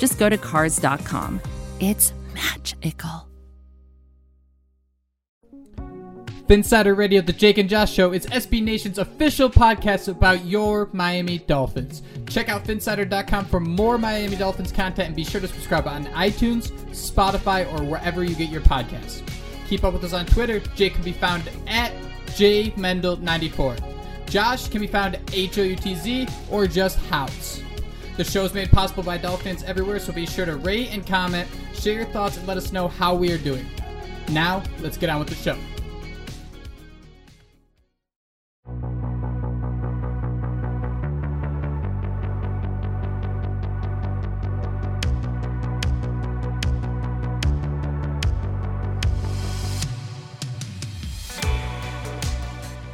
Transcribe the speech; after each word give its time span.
just 0.00 0.18
go 0.18 0.28
to 0.28 0.36
Cars.com. 0.36 1.40
It's 1.78 2.12
magical. 2.34 3.28
Phinsider 6.50 6.96
Radio, 6.96 7.20
the 7.20 7.32
Jake 7.32 7.58
and 7.58 7.68
Josh 7.68 7.92
Show, 7.92 8.12
is 8.12 8.26
SB 8.26 8.60
Nation's 8.60 8.98
official 8.98 9.48
podcast 9.48 10.08
about 10.08 10.44
your 10.44 10.88
Miami 10.92 11.38
Dolphins. 11.38 12.02
Check 12.28 12.48
out 12.48 12.64
Phinsider.com 12.64 13.44
for 13.44 13.60
more 13.60 13.98
Miami 13.98 14.34
Dolphins 14.34 14.72
content 14.72 15.06
and 15.06 15.14
be 15.14 15.22
sure 15.22 15.40
to 15.40 15.46
subscribe 15.46 15.86
on 15.86 16.06
iTunes, 16.06 16.72
Spotify, 16.90 17.72
or 17.72 17.84
wherever 17.84 18.24
you 18.24 18.34
get 18.34 18.50
your 18.50 18.62
podcasts. 18.62 19.22
Keep 19.68 19.84
up 19.84 19.92
with 19.92 20.02
us 20.02 20.12
on 20.12 20.26
Twitter. 20.26 20.58
Jake 20.74 20.94
can 20.94 21.04
be 21.04 21.12
found 21.12 21.48
at 21.68 21.92
JMendel94. 22.30 24.26
Josh 24.28 24.68
can 24.68 24.80
be 24.80 24.88
found 24.88 25.14
at 25.14 25.32
H-O-U-T-Z 25.32 26.26
or 26.50 26.66
just 26.66 26.98
House. 27.06 27.62
The 28.20 28.30
show 28.30 28.44
is 28.44 28.52
made 28.52 28.70
possible 28.70 29.02
by 29.02 29.16
Dolphins 29.16 29.62
everywhere, 29.62 29.98
so 29.98 30.12
be 30.12 30.26
sure 30.26 30.44
to 30.44 30.56
rate 30.56 30.92
and 30.92 31.06
comment, 31.06 31.48
share 31.72 31.94
your 31.94 32.04
thoughts, 32.04 32.36
and 32.36 32.46
let 32.46 32.58
us 32.58 32.70
know 32.70 32.86
how 32.86 33.14
we 33.14 33.32
are 33.32 33.38
doing. 33.38 33.64
Now, 34.28 34.62
let's 34.80 34.98
get 34.98 35.08
on 35.08 35.20
with 35.20 35.30
the 35.30 35.34
show. 35.36 35.56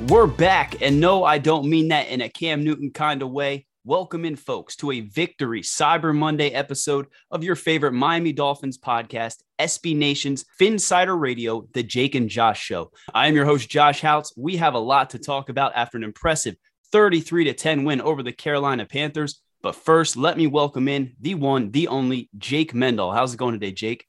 We're 0.08 0.28
back, 0.28 0.80
and 0.80 1.00
no, 1.00 1.24
I 1.24 1.38
don't 1.38 1.68
mean 1.68 1.88
that 1.88 2.06
in 2.10 2.20
a 2.20 2.28
Cam 2.28 2.62
Newton 2.62 2.92
kind 2.92 3.22
of 3.22 3.32
way. 3.32 3.65
Welcome 3.86 4.24
in, 4.24 4.34
folks, 4.34 4.74
to 4.78 4.90
a 4.90 5.02
Victory 5.02 5.62
Cyber 5.62 6.12
Monday 6.12 6.50
episode 6.50 7.06
of 7.30 7.44
your 7.44 7.54
favorite 7.54 7.92
Miami 7.92 8.32
Dolphins 8.32 8.78
podcast, 8.78 9.44
SB 9.60 9.94
Nation's 9.94 10.44
Phinsider 10.60 11.16
Radio, 11.16 11.68
the 11.72 11.84
Jake 11.84 12.16
and 12.16 12.28
Josh 12.28 12.60
Show. 12.60 12.90
I 13.14 13.28
am 13.28 13.36
your 13.36 13.44
host, 13.44 13.68
Josh 13.70 14.00
Houtz. 14.00 14.32
We 14.36 14.56
have 14.56 14.74
a 14.74 14.80
lot 14.80 15.10
to 15.10 15.20
talk 15.20 15.50
about 15.50 15.70
after 15.76 15.96
an 15.96 16.02
impressive 16.02 16.56
33 16.90 17.44
to 17.44 17.52
10 17.52 17.84
win 17.84 18.00
over 18.00 18.24
the 18.24 18.32
Carolina 18.32 18.86
Panthers. 18.86 19.40
But 19.62 19.76
first, 19.76 20.16
let 20.16 20.36
me 20.36 20.48
welcome 20.48 20.88
in 20.88 21.14
the 21.20 21.36
one, 21.36 21.70
the 21.70 21.86
only 21.86 22.28
Jake 22.36 22.74
Mendel. 22.74 23.12
How's 23.12 23.34
it 23.34 23.36
going 23.36 23.52
today, 23.52 23.70
Jake? 23.70 24.04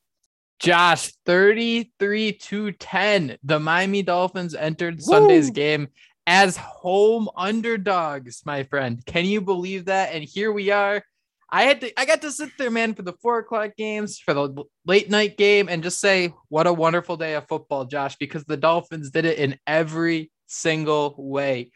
Josh, 0.57 1.13
33 1.27 2.33
to 2.33 2.71
10. 2.71 3.37
The 3.43 3.59
Miami 3.59 4.01
Dolphins 4.01 4.55
entered 4.55 4.95
Woo! 4.95 5.01
Sunday's 5.03 5.51
game 5.51 5.89
as 6.27 6.57
home 6.57 7.29
underdogs, 7.37 8.41
my 8.45 8.63
friend. 8.63 9.03
Can 9.05 9.25
you 9.25 9.39
believe 9.39 9.85
that? 9.85 10.13
And 10.13 10.23
here 10.23 10.51
we 10.51 10.69
are. 10.69 11.01
I 11.49 11.63
had 11.63 11.79
to 11.79 11.99
I 11.99 12.03
got 12.03 12.21
to 12.23 12.31
sit 12.31 12.49
there, 12.57 12.69
man, 12.69 12.93
for 12.93 13.03
the 13.03 13.13
four 13.13 13.39
o'clock 13.39 13.71
games, 13.77 14.19
for 14.19 14.33
the 14.33 14.65
late 14.85 15.09
night 15.09 15.37
game, 15.37 15.69
and 15.69 15.81
just 15.81 16.01
say, 16.01 16.33
what 16.49 16.67
a 16.67 16.73
wonderful 16.73 17.15
day 17.15 17.35
of 17.35 17.47
football, 17.47 17.85
Josh, 17.85 18.17
because 18.17 18.43
the 18.43 18.57
Dolphins 18.57 19.11
did 19.11 19.23
it 19.23 19.39
in 19.39 19.57
every 19.65 20.29
single 20.47 21.15
way. 21.17 21.71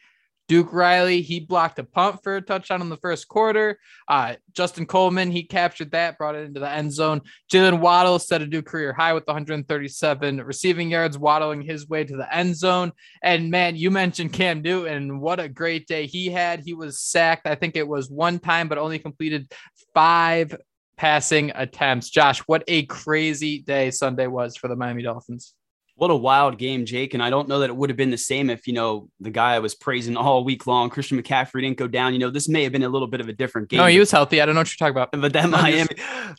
Duke 0.51 0.73
Riley, 0.73 1.21
he 1.21 1.39
blocked 1.39 1.79
a 1.79 1.83
punt 1.85 2.21
for 2.23 2.35
a 2.35 2.41
touchdown 2.41 2.81
in 2.81 2.89
the 2.89 2.97
first 2.97 3.29
quarter. 3.29 3.79
Uh, 4.09 4.35
Justin 4.51 4.85
Coleman, 4.85 5.31
he 5.31 5.43
captured 5.43 5.91
that, 5.91 6.17
brought 6.17 6.35
it 6.35 6.43
into 6.43 6.59
the 6.59 6.69
end 6.69 6.91
zone. 6.91 7.21
Jaylen 7.49 7.79
Waddle 7.79 8.19
set 8.19 8.41
a 8.41 8.45
new 8.45 8.61
career 8.61 8.91
high 8.91 9.13
with 9.13 9.25
137 9.27 10.43
receiving 10.43 10.91
yards, 10.91 11.17
waddling 11.17 11.61
his 11.61 11.87
way 11.87 12.03
to 12.03 12.17
the 12.17 12.35
end 12.35 12.57
zone. 12.57 12.91
And 13.23 13.49
man, 13.49 13.77
you 13.77 13.91
mentioned 13.91 14.33
Cam 14.33 14.61
Newton. 14.61 15.21
What 15.21 15.39
a 15.39 15.47
great 15.47 15.87
day 15.87 16.05
he 16.05 16.27
had. 16.27 16.59
He 16.65 16.73
was 16.73 16.99
sacked, 16.99 17.47
I 17.47 17.55
think 17.55 17.77
it 17.77 17.87
was 17.87 18.11
one 18.11 18.37
time, 18.37 18.67
but 18.67 18.77
only 18.77 18.99
completed 18.99 19.49
five 19.93 20.53
passing 20.97 21.53
attempts. 21.55 22.09
Josh, 22.09 22.39
what 22.39 22.65
a 22.67 22.85
crazy 22.87 23.59
day 23.59 23.89
Sunday 23.89 24.27
was 24.27 24.57
for 24.57 24.67
the 24.67 24.75
Miami 24.75 25.03
Dolphins. 25.03 25.53
What 25.95 26.09
a 26.09 26.15
wild 26.15 26.57
game, 26.57 26.85
Jake. 26.85 27.13
And 27.13 27.21
I 27.21 27.29
don't 27.29 27.47
know 27.47 27.59
that 27.59 27.69
it 27.69 27.75
would 27.75 27.89
have 27.89 27.97
been 27.97 28.09
the 28.09 28.17
same 28.17 28.49
if, 28.49 28.65
you 28.67 28.73
know, 28.73 29.09
the 29.19 29.29
guy 29.29 29.53
I 29.53 29.59
was 29.59 29.75
praising 29.75 30.17
all 30.17 30.43
week 30.43 30.65
long, 30.65 30.89
Christian 30.89 31.21
McCaffrey, 31.21 31.61
didn't 31.61 31.77
go 31.77 31.87
down. 31.87 32.13
You 32.13 32.19
know, 32.19 32.29
this 32.29 32.49
may 32.49 32.63
have 32.63 32.71
been 32.71 32.83
a 32.83 32.89
little 32.89 33.07
bit 33.07 33.21
of 33.21 33.29
a 33.29 33.33
different 33.33 33.69
game. 33.69 33.77
No, 33.77 33.85
he 33.85 33.99
was 33.99 34.09
healthy. 34.09 34.41
I 34.41 34.45
don't 34.45 34.55
know 34.55 34.61
what 34.61 34.69
you're 34.69 34.89
talking 34.89 34.99
about. 34.99 35.11
But 35.21 35.33
that 35.33 35.49
Miami, 35.49 35.89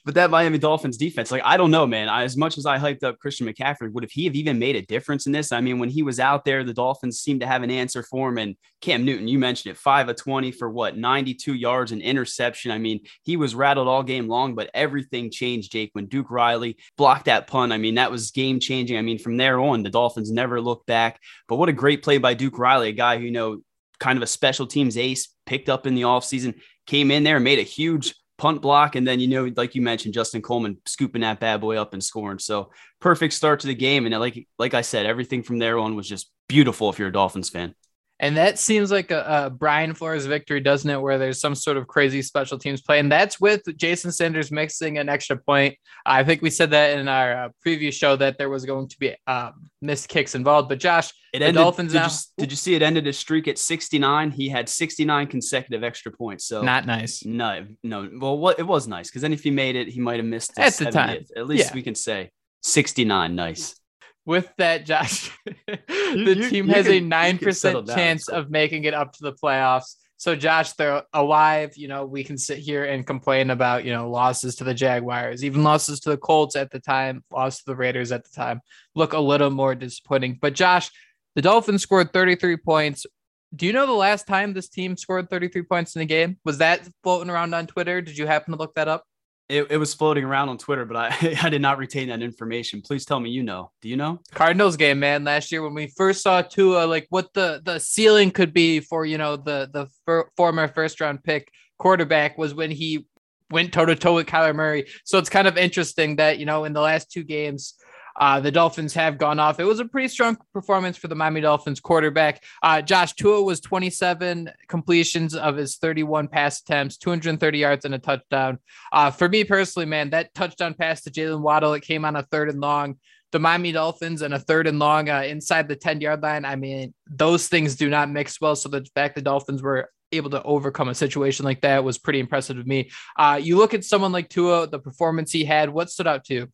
but 0.04 0.14
that 0.14 0.30
Miami 0.30 0.58
Dolphins 0.58 0.96
defense, 0.96 1.30
like, 1.30 1.42
I 1.44 1.56
don't 1.56 1.70
know, 1.70 1.86
man. 1.86 2.08
I, 2.08 2.24
as 2.24 2.36
much 2.36 2.58
as 2.58 2.66
I 2.66 2.78
hyped 2.78 3.04
up 3.04 3.18
Christian 3.18 3.46
McCaffrey, 3.46 3.92
would 3.92 4.02
have 4.02 4.10
he 4.10 4.24
have 4.24 4.34
even 4.34 4.58
made 4.58 4.76
a 4.76 4.82
difference 4.82 5.26
in 5.26 5.32
this? 5.32 5.52
I 5.52 5.60
mean, 5.60 5.78
when 5.78 5.88
he 5.88 6.02
was 6.02 6.18
out 6.18 6.44
there, 6.44 6.64
the 6.64 6.74
Dolphins 6.74 7.20
seemed 7.20 7.40
to 7.40 7.46
have 7.46 7.62
an 7.62 7.70
answer 7.70 8.02
for 8.02 8.28
him. 8.28 8.38
And 8.38 8.56
Cam 8.80 9.04
Newton, 9.04 9.28
you 9.28 9.38
mentioned 9.38 9.72
it, 9.72 9.78
five 9.78 10.08
of 10.08 10.16
20 10.16 10.50
for 10.50 10.68
what, 10.68 10.96
92 10.96 11.54
yards 11.54 11.92
and 11.92 12.02
interception. 12.02 12.72
I 12.72 12.78
mean, 12.78 13.00
he 13.22 13.36
was 13.36 13.54
rattled 13.54 13.86
all 13.86 14.02
game 14.02 14.28
long, 14.28 14.54
but 14.54 14.70
everything 14.74 15.30
changed, 15.30 15.70
Jake, 15.70 15.90
when 15.92 16.06
Duke 16.06 16.30
Riley 16.30 16.76
blocked 16.96 17.26
that 17.26 17.46
punt. 17.46 17.72
I 17.72 17.78
mean, 17.78 17.94
that 17.94 18.10
was 18.10 18.32
game 18.32 18.58
changing. 18.58 18.98
I 18.98 19.02
mean, 19.02 19.18
from 19.18 19.36
there 19.42 19.60
on, 19.60 19.82
the 19.82 19.90
Dolphins 19.90 20.30
never 20.30 20.60
looked 20.60 20.86
back. 20.86 21.20
But 21.48 21.56
what 21.56 21.68
a 21.68 21.72
great 21.72 22.02
play 22.02 22.18
by 22.18 22.34
Duke 22.34 22.58
Riley, 22.58 22.90
a 22.90 22.92
guy 22.92 23.18
who, 23.18 23.24
you 23.24 23.32
know, 23.32 23.58
kind 23.98 24.16
of 24.16 24.22
a 24.22 24.26
special 24.26 24.66
teams 24.66 24.96
ace, 24.96 25.34
picked 25.46 25.68
up 25.68 25.86
in 25.86 25.94
the 25.94 26.02
offseason, 26.02 26.54
came 26.86 27.10
in 27.10 27.24
there, 27.24 27.40
made 27.40 27.58
a 27.58 27.62
huge 27.62 28.14
punt 28.38 28.62
block. 28.62 28.96
And 28.96 29.06
then, 29.06 29.20
you 29.20 29.28
know, 29.28 29.52
like 29.56 29.74
you 29.74 29.82
mentioned, 29.82 30.14
Justin 30.14 30.42
Coleman 30.42 30.78
scooping 30.86 31.22
that 31.22 31.40
bad 31.40 31.60
boy 31.60 31.76
up 31.76 31.92
and 31.92 32.02
scoring. 32.02 32.38
So 32.38 32.70
perfect 33.00 33.34
start 33.34 33.60
to 33.60 33.66
the 33.66 33.74
game. 33.74 34.06
And 34.06 34.18
like, 34.18 34.48
like 34.58 34.74
I 34.74 34.80
said, 34.82 35.06
everything 35.06 35.42
from 35.42 35.58
there 35.58 35.78
on 35.78 35.96
was 35.96 36.08
just 36.08 36.30
beautiful 36.48 36.90
if 36.90 36.98
you're 36.98 37.08
a 37.08 37.12
Dolphins 37.12 37.50
fan. 37.50 37.74
And 38.22 38.36
that 38.36 38.56
seems 38.56 38.92
like 38.92 39.10
a, 39.10 39.24
a, 39.46 39.50
Brian 39.50 39.94
Flores 39.94 40.26
victory, 40.26 40.60
doesn't 40.60 40.88
it? 40.88 41.02
Where 41.02 41.18
there's 41.18 41.40
some 41.40 41.56
sort 41.56 41.76
of 41.76 41.88
crazy 41.88 42.22
special 42.22 42.56
teams 42.56 42.80
play. 42.80 43.00
And 43.00 43.10
that's 43.10 43.40
with 43.40 43.62
Jason 43.76 44.12
Sanders 44.12 44.52
mixing 44.52 44.96
an 44.98 45.08
extra 45.08 45.36
point. 45.36 45.76
I 46.06 46.22
think 46.22 46.40
we 46.40 46.48
said 46.48 46.70
that 46.70 46.96
in 46.96 47.08
our 47.08 47.46
uh, 47.46 47.48
previous 47.62 47.96
show 47.96 48.14
that 48.14 48.38
there 48.38 48.48
was 48.48 48.64
going 48.64 48.86
to 48.86 48.98
be 49.00 49.16
um, 49.26 49.68
missed 49.80 50.08
kicks 50.08 50.36
involved. 50.36 50.68
But 50.68 50.78
Josh, 50.78 51.12
it 51.32 51.40
the 51.40 51.46
ended, 51.46 51.62
Dolphins 51.62 51.92
did 51.92 51.98
now. 51.98 52.06
You, 52.06 52.18
did 52.38 52.52
you 52.52 52.56
see 52.56 52.76
it 52.76 52.82
ended 52.82 53.06
his 53.06 53.18
streak 53.18 53.48
at 53.48 53.58
69? 53.58 54.30
He 54.30 54.48
had 54.48 54.68
69 54.68 55.26
consecutive 55.26 55.82
extra 55.82 56.12
points. 56.12 56.46
So 56.46 56.62
not 56.62 56.86
nice. 56.86 57.24
No, 57.24 57.66
no. 57.82 58.08
Well, 58.20 58.38
what 58.38 58.60
it 58.60 58.66
was 58.68 58.86
nice 58.86 59.10
because 59.10 59.22
then 59.22 59.32
if 59.32 59.42
he 59.42 59.50
made 59.50 59.74
it, 59.74 59.88
he 59.88 59.98
might 59.98 60.18
have 60.18 60.26
missed 60.26 60.56
at 60.56 60.74
the 60.74 60.92
time. 60.92 61.24
At 61.36 61.48
least 61.48 61.70
yeah. 61.70 61.74
we 61.74 61.82
can 61.82 61.96
say 61.96 62.30
69. 62.62 63.34
Nice 63.34 63.74
with 64.24 64.52
that, 64.58 64.86
Josh, 64.86 65.36
the 65.66 66.34
you, 66.36 66.50
team 66.50 66.68
you 66.68 66.74
has 66.74 66.86
can, 66.86 66.94
a 66.94 67.00
nine 67.00 67.38
percent 67.38 67.86
chance 67.88 68.28
of 68.28 68.50
making 68.50 68.84
it 68.84 68.94
up 68.94 69.12
to 69.14 69.22
the 69.22 69.32
playoffs. 69.32 69.96
So, 70.16 70.36
Josh, 70.36 70.74
they're 70.74 71.02
alive. 71.12 71.76
You 71.76 71.88
know, 71.88 72.06
we 72.06 72.22
can 72.22 72.38
sit 72.38 72.58
here 72.58 72.84
and 72.84 73.04
complain 73.04 73.50
about 73.50 73.84
you 73.84 73.92
know 73.92 74.08
losses 74.08 74.54
to 74.56 74.64
the 74.64 74.74
Jaguars, 74.74 75.44
even 75.44 75.64
losses 75.64 76.00
to 76.00 76.10
the 76.10 76.16
Colts 76.16 76.54
at 76.54 76.70
the 76.70 76.78
time, 76.78 77.24
loss 77.32 77.58
to 77.58 77.64
the 77.66 77.76
Raiders 77.76 78.12
at 78.12 78.24
the 78.24 78.30
time. 78.30 78.60
Look 78.94 79.12
a 79.14 79.18
little 79.18 79.50
more 79.50 79.74
disappointing. 79.74 80.38
But 80.40 80.54
Josh, 80.54 80.90
the 81.34 81.42
Dolphins 81.42 81.82
scored 81.82 82.12
33 82.12 82.58
points. 82.58 83.06
Do 83.54 83.66
you 83.66 83.72
know 83.72 83.86
the 83.86 83.92
last 83.92 84.26
time 84.26 84.54
this 84.54 84.68
team 84.68 84.96
scored 84.96 85.28
33 85.28 85.62
points 85.62 85.96
in 85.96 86.02
a 86.02 86.06
game? 86.06 86.38
Was 86.44 86.58
that 86.58 86.88
floating 87.02 87.28
around 87.28 87.52
on 87.52 87.66
Twitter? 87.66 88.00
Did 88.00 88.16
you 88.16 88.26
happen 88.26 88.52
to 88.52 88.58
look 88.58 88.74
that 88.76 88.88
up? 88.88 89.04
It, 89.48 89.70
it 89.70 89.76
was 89.76 89.92
floating 89.92 90.24
around 90.24 90.48
on 90.48 90.58
Twitter, 90.58 90.84
but 90.84 90.96
I, 90.96 91.38
I 91.42 91.50
did 91.50 91.62
not 91.62 91.78
retain 91.78 92.08
that 92.08 92.22
information. 92.22 92.80
Please 92.80 93.04
tell 93.04 93.20
me 93.20 93.30
you 93.30 93.42
know. 93.42 93.70
Do 93.80 93.88
you 93.88 93.96
know? 93.96 94.20
Cardinals 94.32 94.76
game, 94.76 95.00
man. 95.00 95.24
Last 95.24 95.52
year 95.52 95.62
when 95.62 95.74
we 95.74 95.88
first 95.88 96.22
saw 96.22 96.42
Tua, 96.42 96.86
like 96.86 97.06
what 97.10 97.32
the 97.34 97.60
the 97.64 97.78
ceiling 97.78 98.30
could 98.30 98.52
be 98.52 98.80
for 98.80 99.04
you 99.04 99.18
know 99.18 99.36
the 99.36 99.68
the 99.72 100.24
former 100.36 100.68
first 100.68 101.00
round 101.00 101.22
pick 101.22 101.50
quarterback 101.78 102.38
was 102.38 102.54
when 102.54 102.70
he 102.70 103.06
went 103.50 103.72
toe 103.72 103.84
to 103.84 103.94
toe 103.94 104.14
with 104.14 104.26
Kyler 104.26 104.54
Murray. 104.54 104.86
So 105.04 105.18
it's 105.18 105.28
kind 105.28 105.46
of 105.46 105.58
interesting 105.58 106.16
that 106.16 106.38
you 106.38 106.46
know 106.46 106.64
in 106.64 106.72
the 106.72 106.80
last 106.80 107.10
two 107.10 107.22
games 107.22 107.74
uh, 108.16 108.40
the 108.40 108.50
Dolphins 108.50 108.94
have 108.94 109.18
gone 109.18 109.38
off. 109.38 109.60
It 109.60 109.64
was 109.64 109.80
a 109.80 109.84
pretty 109.84 110.08
strong 110.08 110.36
performance 110.52 110.96
for 110.96 111.08
the 111.08 111.14
Miami 111.14 111.40
Dolphins 111.40 111.80
quarterback. 111.80 112.42
Uh, 112.62 112.82
Josh 112.82 113.14
Tua 113.14 113.42
was 113.42 113.60
27 113.60 114.50
completions 114.68 115.34
of 115.34 115.56
his 115.56 115.76
31 115.76 116.28
pass 116.28 116.60
attempts, 116.60 116.96
230 116.98 117.58
yards 117.58 117.84
and 117.84 117.94
a 117.94 117.98
touchdown. 117.98 118.58
Uh, 118.92 119.10
for 119.10 119.28
me 119.28 119.44
personally, 119.44 119.86
man, 119.86 120.10
that 120.10 120.34
touchdown 120.34 120.74
pass 120.74 121.02
to 121.02 121.10
Jaylen 121.10 121.40
Waddle, 121.40 121.74
it 121.74 121.82
came 121.82 122.04
on 122.04 122.16
a 122.16 122.22
third 122.22 122.48
and 122.48 122.60
long. 122.60 122.96
The 123.30 123.38
Miami 123.38 123.72
Dolphins 123.72 124.20
and 124.20 124.34
a 124.34 124.38
third 124.38 124.66
and 124.66 124.78
long 124.78 125.08
uh, 125.08 125.22
inside 125.22 125.66
the 125.66 125.76
10 125.76 126.02
yard 126.02 126.22
line. 126.22 126.44
I 126.44 126.56
mean, 126.56 126.92
those 127.06 127.48
things 127.48 127.76
do 127.76 127.88
not 127.88 128.10
mix 128.10 128.38
well. 128.40 128.54
So 128.54 128.68
the 128.68 128.86
fact 128.94 129.14
the 129.14 129.22
Dolphins 129.22 129.62
were 129.62 129.88
able 130.12 130.28
to 130.30 130.42
overcome 130.42 130.88
a 130.88 130.94
situation 130.94 131.44
like 131.44 131.62
that 131.62 131.82
was 131.82 131.98
pretty 131.98 132.20
impressive 132.20 132.56
to 132.56 132.64
me. 132.64 132.90
Uh, 133.16 133.40
you 133.42 133.56
look 133.56 133.72
at 133.72 133.84
someone 133.84 134.12
like 134.12 134.28
Tua, 134.28 134.66
the 134.66 134.78
performance 134.78 135.32
he 135.32 135.44
had, 135.44 135.70
what 135.70 135.90
stood 135.90 136.06
out 136.06 136.24
to 136.26 136.34
you? 136.34 136.52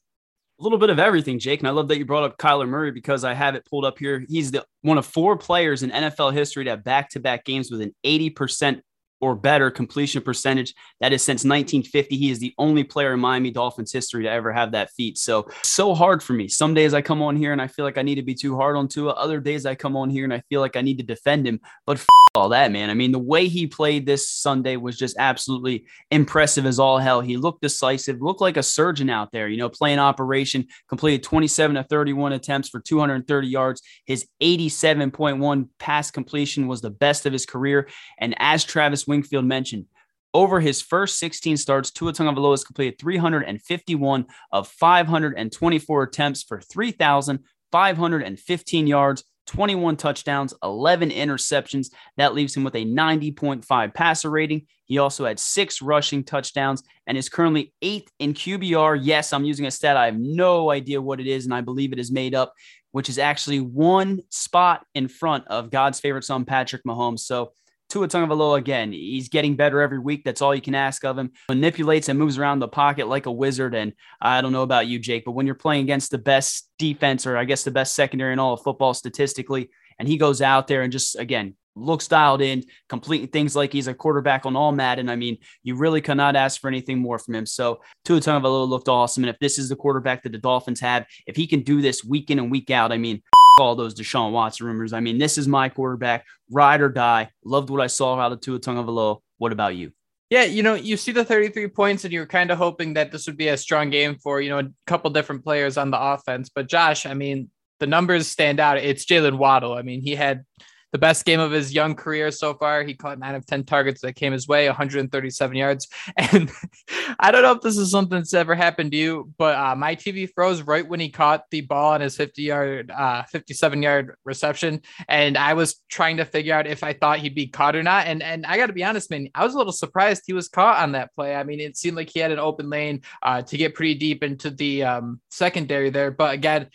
A 0.58 0.62
little 0.62 0.78
bit 0.78 0.90
of 0.90 0.98
everything, 0.98 1.38
Jake. 1.38 1.60
And 1.60 1.68
I 1.68 1.70
love 1.70 1.88
that 1.88 1.98
you 1.98 2.04
brought 2.04 2.24
up 2.24 2.38
Kyler 2.38 2.68
Murray 2.68 2.90
because 2.90 3.24
I 3.24 3.34
have 3.34 3.54
it 3.54 3.64
pulled 3.66 3.84
up 3.84 3.98
here. 3.98 4.24
He's 4.28 4.50
the 4.50 4.64
one 4.82 4.98
of 4.98 5.06
four 5.06 5.36
players 5.36 5.82
in 5.82 5.90
NFL 5.90 6.32
history 6.32 6.64
to 6.64 6.70
have 6.70 6.84
back-to-back 6.84 7.44
games 7.44 7.70
with 7.70 7.80
an 7.80 7.94
80% 8.04 8.80
or 9.20 9.34
better 9.34 9.70
completion 9.70 10.22
percentage. 10.22 10.74
That 11.00 11.12
is 11.12 11.22
since 11.22 11.44
1950. 11.44 12.16
He 12.16 12.30
is 12.30 12.38
the 12.38 12.54
only 12.58 12.84
player 12.84 13.14
in 13.14 13.20
Miami 13.20 13.50
Dolphins 13.50 13.92
history 13.92 14.24
to 14.24 14.30
ever 14.30 14.52
have 14.52 14.72
that 14.72 14.90
feat. 14.90 15.18
So, 15.18 15.48
so 15.62 15.94
hard 15.94 16.22
for 16.22 16.32
me. 16.32 16.48
Some 16.48 16.74
days 16.74 16.94
I 16.94 17.02
come 17.02 17.22
on 17.22 17.36
here 17.36 17.52
and 17.52 17.62
I 17.62 17.66
feel 17.66 17.84
like 17.84 17.98
I 17.98 18.02
need 18.02 18.16
to 18.16 18.22
be 18.22 18.34
too 18.34 18.56
hard 18.56 18.76
on 18.76 18.88
Tua. 18.88 19.12
Other 19.12 19.40
days 19.40 19.66
I 19.66 19.74
come 19.74 19.96
on 19.96 20.10
here 20.10 20.24
and 20.24 20.34
I 20.34 20.42
feel 20.48 20.60
like 20.60 20.76
I 20.76 20.82
need 20.82 20.98
to 20.98 21.04
defend 21.04 21.46
him. 21.46 21.60
But 21.86 21.98
f- 21.98 22.06
all 22.34 22.50
that, 22.50 22.70
man. 22.70 22.88
I 22.88 22.94
mean, 22.94 23.10
the 23.10 23.18
way 23.18 23.48
he 23.48 23.66
played 23.66 24.06
this 24.06 24.30
Sunday 24.30 24.76
was 24.76 24.96
just 24.96 25.16
absolutely 25.18 25.84
impressive 26.10 26.66
as 26.66 26.78
all 26.78 26.98
hell. 26.98 27.20
He 27.20 27.36
looked 27.36 27.62
decisive, 27.62 28.22
looked 28.22 28.40
like 28.40 28.56
a 28.56 28.62
surgeon 28.62 29.10
out 29.10 29.32
there, 29.32 29.48
you 29.48 29.56
know, 29.56 29.68
playing 29.68 29.98
operation, 29.98 30.66
completed 30.88 31.24
27 31.24 31.76
to 31.76 31.82
31 31.82 32.32
attempts 32.32 32.68
for 32.68 32.80
230 32.80 33.48
yards. 33.48 33.82
His 34.06 34.26
87.1 34.40 35.68
pass 35.78 36.10
completion 36.10 36.68
was 36.68 36.80
the 36.80 36.90
best 36.90 37.26
of 37.26 37.32
his 37.32 37.44
career. 37.44 37.88
And 38.18 38.34
as 38.38 38.64
Travis 38.64 39.06
Wingfield 39.08 39.44
mentioned, 39.44 39.86
over 40.34 40.60
his 40.60 40.82
first 40.82 41.18
16 41.18 41.56
starts, 41.56 41.90
Tua 41.90 42.12
Tagovailoa 42.12 42.52
has 42.52 42.62
completed 42.62 43.00
351 43.00 44.26
of 44.52 44.68
524 44.68 46.02
attempts 46.02 46.42
for 46.42 46.60
3,515 46.60 48.86
yards, 48.86 49.24
21 49.46 49.96
touchdowns, 49.96 50.52
11 50.62 51.08
interceptions. 51.10 51.88
That 52.18 52.34
leaves 52.34 52.54
him 52.54 52.62
with 52.62 52.74
a 52.74 52.84
90.5 52.84 53.94
passer 53.94 54.28
rating. 54.30 54.66
He 54.84 54.98
also 54.98 55.24
had 55.24 55.40
six 55.40 55.80
rushing 55.80 56.24
touchdowns 56.24 56.82
and 57.06 57.16
is 57.16 57.30
currently 57.30 57.72
eighth 57.80 58.12
in 58.18 58.34
QBR. 58.34 58.98
Yes, 59.02 59.32
I'm 59.32 59.44
using 59.44 59.64
a 59.66 59.70
stat. 59.70 59.96
I 59.96 60.04
have 60.06 60.18
no 60.18 60.70
idea 60.70 61.00
what 61.00 61.20
it 61.20 61.26
is, 61.26 61.46
and 61.46 61.54
I 61.54 61.62
believe 61.62 61.94
it 61.94 61.98
is 61.98 62.12
made 62.12 62.34
up, 62.34 62.52
which 62.92 63.08
is 63.08 63.18
actually 63.18 63.60
one 63.60 64.20
spot 64.28 64.84
in 64.94 65.08
front 65.08 65.48
of 65.48 65.70
God's 65.70 66.00
favorite 66.00 66.24
son, 66.24 66.44
Patrick 66.44 66.82
Mahomes. 66.86 67.20
So 67.20 67.52
Tua 67.88 68.06
Tagovailoa 68.06 68.58
again, 68.58 68.92
he's 68.92 69.28
getting 69.28 69.56
better 69.56 69.80
every 69.80 69.98
week. 69.98 70.22
That's 70.24 70.42
all 70.42 70.54
you 70.54 70.60
can 70.60 70.74
ask 70.74 71.04
of 71.04 71.18
him. 71.18 71.32
Manipulates 71.48 72.08
and 72.08 72.18
moves 72.18 72.38
around 72.38 72.58
the 72.58 72.68
pocket 72.68 73.08
like 73.08 73.26
a 73.26 73.32
wizard. 73.32 73.74
And 73.74 73.92
I 74.20 74.40
don't 74.40 74.52
know 74.52 74.62
about 74.62 74.86
you, 74.86 74.98
Jake, 74.98 75.24
but 75.24 75.32
when 75.32 75.46
you're 75.46 75.54
playing 75.54 75.82
against 75.82 76.10
the 76.10 76.18
best 76.18 76.70
defense, 76.78 77.26
or 77.26 77.36
I 77.36 77.44
guess 77.44 77.64
the 77.64 77.70
best 77.70 77.94
secondary 77.94 78.32
in 78.32 78.38
all 78.38 78.54
of 78.54 78.62
football 78.62 78.92
statistically, 78.92 79.70
and 79.98 80.06
he 80.06 80.16
goes 80.16 80.42
out 80.42 80.68
there 80.68 80.82
and 80.82 80.92
just 80.92 81.16
again 81.16 81.54
looks 81.74 82.08
dialed 82.08 82.42
in, 82.42 82.64
completing 82.88 83.28
things 83.28 83.54
like 83.54 83.72
he's 83.72 83.86
a 83.86 83.94
quarterback 83.94 84.44
on 84.46 84.56
all 84.56 84.72
Madden. 84.72 85.08
I 85.08 85.16
mean, 85.16 85.38
you 85.62 85.76
really 85.76 86.00
cannot 86.00 86.36
ask 86.36 86.60
for 86.60 86.68
anything 86.68 86.98
more 86.98 87.18
from 87.18 87.36
him. 87.36 87.46
So 87.46 87.80
Tua 88.04 88.20
Tagovailoa 88.20 88.68
looked 88.68 88.88
awesome. 88.88 89.24
And 89.24 89.30
if 89.30 89.38
this 89.38 89.58
is 89.58 89.68
the 89.68 89.76
quarterback 89.76 90.22
that 90.24 90.32
the 90.32 90.38
Dolphins 90.38 90.80
have, 90.80 91.06
if 91.26 91.36
he 91.36 91.46
can 91.46 91.62
do 91.62 91.80
this 91.80 92.04
week 92.04 92.30
in 92.30 92.38
and 92.38 92.50
week 92.50 92.70
out, 92.70 92.92
I 92.92 92.98
mean, 92.98 93.22
all 93.60 93.74
those 93.74 93.94
Deshaun 93.94 94.32
Watson 94.32 94.66
rumors. 94.66 94.92
I 94.92 95.00
mean, 95.00 95.18
this 95.18 95.38
is 95.38 95.48
my 95.48 95.68
quarterback, 95.68 96.24
ride 96.50 96.80
or 96.80 96.88
die. 96.88 97.30
Loved 97.44 97.70
what 97.70 97.80
I 97.80 97.86
saw 97.86 98.18
out 98.18 98.32
of 98.32 98.40
Tua 98.40 98.58
Tagovailoa. 98.58 99.18
What 99.38 99.52
about 99.52 99.76
you? 99.76 99.92
Yeah, 100.30 100.44
you 100.44 100.62
know, 100.62 100.74
you 100.74 100.98
see 100.98 101.12
the 101.12 101.24
33 101.24 101.68
points 101.68 102.04
and 102.04 102.12
you're 102.12 102.26
kind 102.26 102.50
of 102.50 102.58
hoping 102.58 102.94
that 102.94 103.10
this 103.10 103.26
would 103.26 103.38
be 103.38 103.48
a 103.48 103.56
strong 103.56 103.88
game 103.88 104.16
for, 104.16 104.40
you 104.42 104.50
know, 104.50 104.58
a 104.58 104.70
couple 104.86 105.10
different 105.10 105.42
players 105.42 105.78
on 105.78 105.90
the 105.90 106.00
offense. 106.00 106.50
But 106.54 106.68
Josh, 106.68 107.06
I 107.06 107.14
mean, 107.14 107.50
the 107.80 107.86
numbers 107.86 108.28
stand 108.28 108.60
out. 108.60 108.76
It's 108.76 109.06
Jaylen 109.06 109.38
Waddle. 109.38 109.72
I 109.72 109.82
mean, 109.82 110.02
he 110.02 110.14
had 110.14 110.44
the 110.92 110.98
best 110.98 111.24
game 111.24 111.40
of 111.40 111.50
his 111.50 111.74
young 111.74 111.94
career 111.94 112.30
so 112.30 112.54
far. 112.54 112.82
He 112.82 112.94
caught 112.94 113.18
nine 113.18 113.34
of 113.34 113.44
10 113.46 113.64
targets 113.64 114.00
that 114.02 114.14
came 114.14 114.32
his 114.32 114.48
way, 114.48 114.66
137 114.66 115.56
yards. 115.56 115.88
And 116.16 116.50
I 117.18 117.30
don't 117.30 117.42
know 117.42 117.52
if 117.52 117.60
this 117.60 117.76
is 117.76 117.90
something 117.90 118.18
that's 118.18 118.34
ever 118.34 118.54
happened 118.54 118.92
to 118.92 118.98
you, 118.98 119.32
but 119.38 119.56
uh, 119.56 119.74
my 119.76 119.94
TV 119.94 120.28
froze 120.34 120.62
right 120.62 120.86
when 120.86 121.00
he 121.00 121.08
caught 121.08 121.44
the 121.50 121.62
ball 121.62 121.94
on 121.94 122.00
his 122.00 122.16
50 122.16 122.42
yard, 122.42 122.90
uh, 122.90 123.22
57 123.24 123.82
yard 123.82 124.14
reception. 124.24 124.82
And 125.08 125.38
I 125.38 125.54
was 125.54 125.80
trying 125.88 126.18
to 126.18 126.24
figure 126.24 126.54
out 126.54 126.66
if 126.66 126.82
I 126.82 126.92
thought 126.92 127.18
he'd 127.20 127.34
be 127.34 127.46
caught 127.46 127.76
or 127.76 127.82
not. 127.82 128.06
And, 128.06 128.22
and 128.22 128.44
I 128.46 128.56
got 128.56 128.66
to 128.66 128.72
be 128.72 128.84
honest, 128.84 129.10
man, 129.10 129.28
I 129.34 129.44
was 129.44 129.54
a 129.54 129.58
little 129.58 129.72
surprised 129.72 130.24
he 130.26 130.32
was 130.32 130.48
caught 130.48 130.82
on 130.82 130.92
that 130.92 131.14
play. 131.14 131.34
I 131.34 131.44
mean, 131.44 131.60
it 131.60 131.76
seemed 131.76 131.96
like 131.96 132.10
he 132.10 132.20
had 132.20 132.32
an 132.32 132.38
open 132.38 132.68
lane 132.68 133.02
uh, 133.22 133.42
to 133.42 133.56
get 133.56 133.74
pretty 133.74 133.94
deep 133.94 134.22
into 134.22 134.50
the 134.50 134.82
um, 134.82 135.20
secondary 135.30 135.90
there. 135.90 136.10
But 136.10 136.34
again, 136.34 136.68